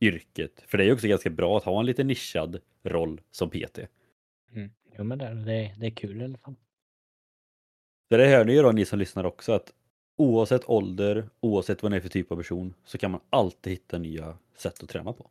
[0.00, 0.64] yrket.
[0.66, 3.78] För det är ju också ganska bra att ha en lite nischad roll som PT.
[4.52, 4.70] Mm.
[4.98, 6.54] Jo men det, det, det är kul i alla fall.
[8.10, 9.72] Det hör ni ju då ni som lyssnar också att
[10.20, 13.98] oavsett ålder, oavsett vad ni är för typ av person så kan man alltid hitta
[13.98, 15.30] nya sätt att träna på.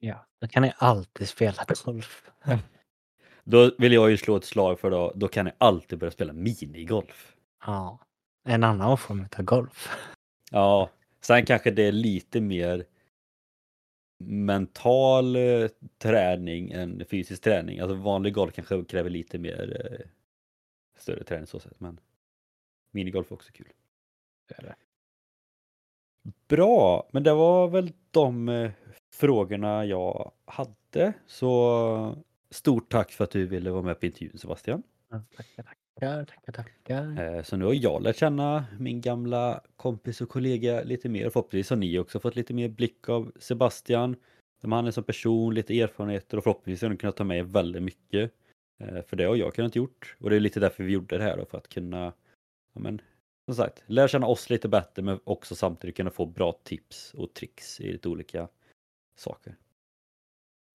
[0.00, 2.30] Ja, då kan ni alltid spela golf.
[3.44, 6.32] Då vill jag ju slå ett slag för då, då kan ni alltid börja spela
[6.32, 7.36] minigolf.
[7.66, 7.98] Ja,
[8.44, 9.88] en annan form av golf.
[10.50, 12.84] Ja, sen kanske det är lite mer
[14.24, 15.68] mental eh,
[15.98, 17.80] träning än fysisk träning.
[17.80, 20.06] Alltså vanlig golf kanske kräver lite mer eh,
[20.98, 22.00] större träning så sätt, men
[22.92, 23.72] minigolf är också kul.
[24.48, 24.74] Det det.
[26.48, 28.70] Bra, men det var väl de eh,
[29.12, 31.12] frågorna jag hade.
[31.26, 32.16] Så
[32.50, 34.82] stort tack för att du ville vara med på intervjun Sebastian.
[35.08, 37.36] Ja, Tackar, tackar, tackar, tackar.
[37.36, 41.30] Eh, Så nu har jag lärt känna min gamla kompis och kollega lite mer.
[41.30, 44.16] Förhoppningsvis har ni också fått lite mer blick av Sebastian.
[44.62, 47.42] Vem han är som person, lite erfarenheter och förhoppningsvis har ni kunnat ta med er
[47.42, 48.32] väldigt mycket.
[48.78, 51.24] Eh, För det har jag kunnat gjort och det är lite därför vi gjorde det
[51.24, 52.12] här då, för att kunna,
[52.74, 53.00] ja men,
[53.46, 57.34] som sagt, lära känna oss lite bättre men också samtidigt kunna få bra tips och
[57.34, 58.48] tricks i lite olika
[59.16, 59.56] saker.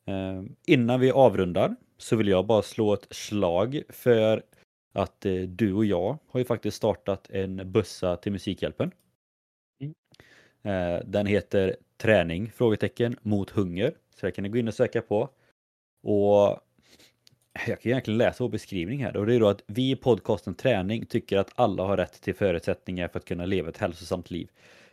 [0.08, 4.44] Eh, Innan vi avrundar så vill jag bara slå ett slag för
[4.94, 8.92] att eh, du och jag har ju faktiskt startat en bussa till Musikhjälpen.
[9.80, 9.94] Mm.
[10.64, 12.52] Eh, den heter Träning?
[12.52, 13.94] frågetecken mot hunger.
[14.16, 15.30] Så det kan ni gå in och söka på.
[16.04, 16.60] Och
[17.54, 19.18] jag kan egentligen läsa vår beskrivning här.
[19.18, 22.36] Och det är då att vi i podcasten Träning tycker att alla har rätt till
[22.36, 24.50] förutsättningar för att kunna leva ett hälsosamt liv.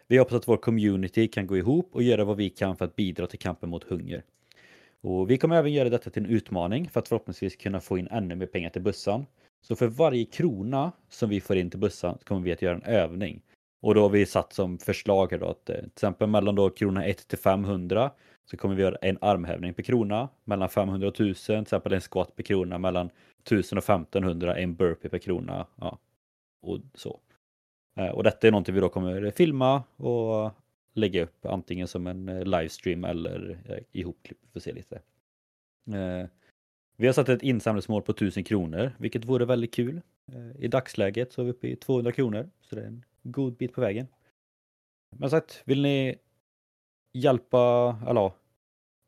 [0.06, 2.96] Vi hoppas att vår community kan gå ihop och göra vad vi kan för att
[2.96, 4.22] bidra till kampen mot hunger.
[5.00, 8.08] Och vi kommer även göra detta till en utmaning för att förhoppningsvis kunna få in
[8.10, 9.26] ännu mer pengar till bussan.
[9.60, 12.82] Så för varje krona som vi får in till bussan kommer vi att göra en
[12.82, 13.42] övning.
[13.80, 16.70] Och då har vi satt som förslag här då att eh, till exempel mellan då
[16.70, 18.10] krona 1 till 500
[18.50, 20.28] så kommer vi göra en armhävning per krona.
[20.44, 22.78] Mellan 500 och 1000 till exempel en squat per krona.
[22.78, 23.10] Mellan
[23.42, 25.66] 1000 och 1500 en burpee per krona.
[25.76, 25.98] Ja,
[26.62, 27.20] och så.
[27.98, 30.52] Eh, och detta är någonting vi då kommer filma och
[30.92, 35.00] lägga upp antingen som en eh, livestream eller eh, ihopklipp för att se lite.
[36.96, 40.00] Vi har satt ett insamlingsmål på 1000 kronor, vilket vore väldigt kul.
[40.58, 43.72] I dagsläget så är vi uppe i 200 kronor, så det är en god bit
[43.72, 44.06] på vägen.
[45.16, 46.18] Men sagt, vill ni
[47.18, 48.34] hjälpa, eller ja,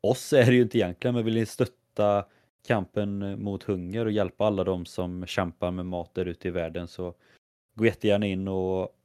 [0.01, 2.25] oss är det ju inte egentligen, men vill ni stötta
[2.67, 6.87] kampen mot hunger och hjälpa alla de som kämpar med mat där ute i världen
[6.87, 7.13] så
[7.75, 8.97] gå jättegärna in och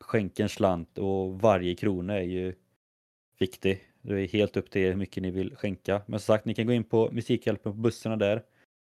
[0.00, 2.54] skänk en slant och varje krona är ju
[3.38, 3.80] viktig.
[4.02, 6.02] Det är helt upp till er hur mycket ni vill skänka.
[6.06, 8.42] Men som sagt, ni kan gå in på Musikhjälpen på bussarna där.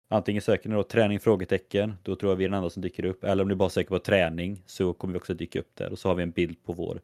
[0.09, 1.21] Antingen söker ni då träning?
[1.21, 3.25] frågetecken, då tror jag vi är den enda som dyker upp.
[3.25, 5.93] Eller om ni bara söker på träning så kommer vi också dyka upp där.
[5.93, 7.01] Och så har vi en bild på vår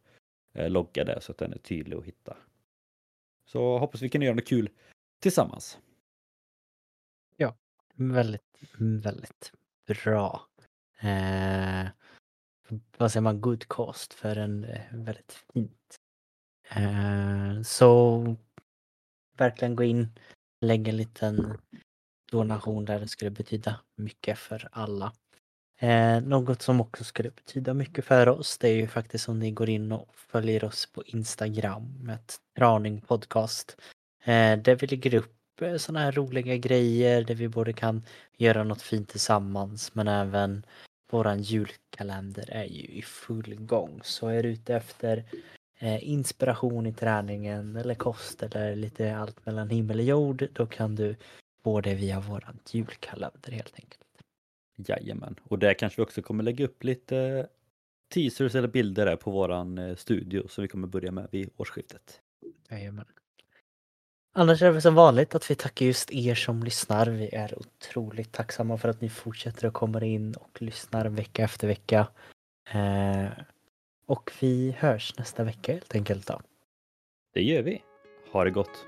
[0.55, 2.37] eh, logga där så att den är tydlig att hitta.
[3.45, 4.71] Så hoppas vi kan göra något kul
[5.21, 5.79] tillsammans.
[7.37, 7.57] Ja,
[7.95, 9.53] Väldigt, väldigt
[9.87, 10.47] bra.
[11.01, 11.89] Eh,
[12.97, 13.41] vad säger man?
[13.41, 15.97] Good cost för en eh, väldigt fint.
[16.71, 18.25] Eh, så
[19.37, 20.19] verkligen gå in,
[20.61, 21.59] lägga en liten
[22.31, 25.13] donation där det skulle betyda mycket för alla.
[25.83, 29.51] Eh, något som också skulle betyda mycket för oss det är ju faktiskt om ni
[29.51, 32.19] går in och följer oss på Instagram med
[32.57, 33.77] Traning Podcast.
[34.25, 38.03] Eh, där vi lägger upp eh, sådana här roliga grejer där vi både kan
[38.37, 40.67] göra något fint tillsammans men även
[41.11, 44.01] våran julkalender är ju i full gång.
[44.05, 45.25] Så är du ute efter
[45.79, 50.95] eh, inspiration i träningen eller kost eller lite allt mellan himmel och jord då kan
[50.95, 51.17] du
[51.65, 54.02] få det via våran julkalender helt enkelt.
[54.77, 57.49] Jajamän, och där kanske vi också kommer lägga upp lite
[58.15, 62.21] teasers eller bilder där på våran eh, studio som vi kommer börja med vid årsskiftet.
[62.71, 63.07] Jajamän.
[64.35, 67.07] Annars är det som vanligt att vi tackar just er som lyssnar.
[67.07, 71.69] Vi är otroligt tacksamma för att ni fortsätter att komma in och lyssnar vecka efter
[71.69, 72.09] vecka.
[72.73, 73.27] Eh,
[74.07, 76.41] och vi hörs nästa vecka helt enkelt då.
[77.35, 77.83] Det gör vi.
[78.33, 78.87] Ha det gott!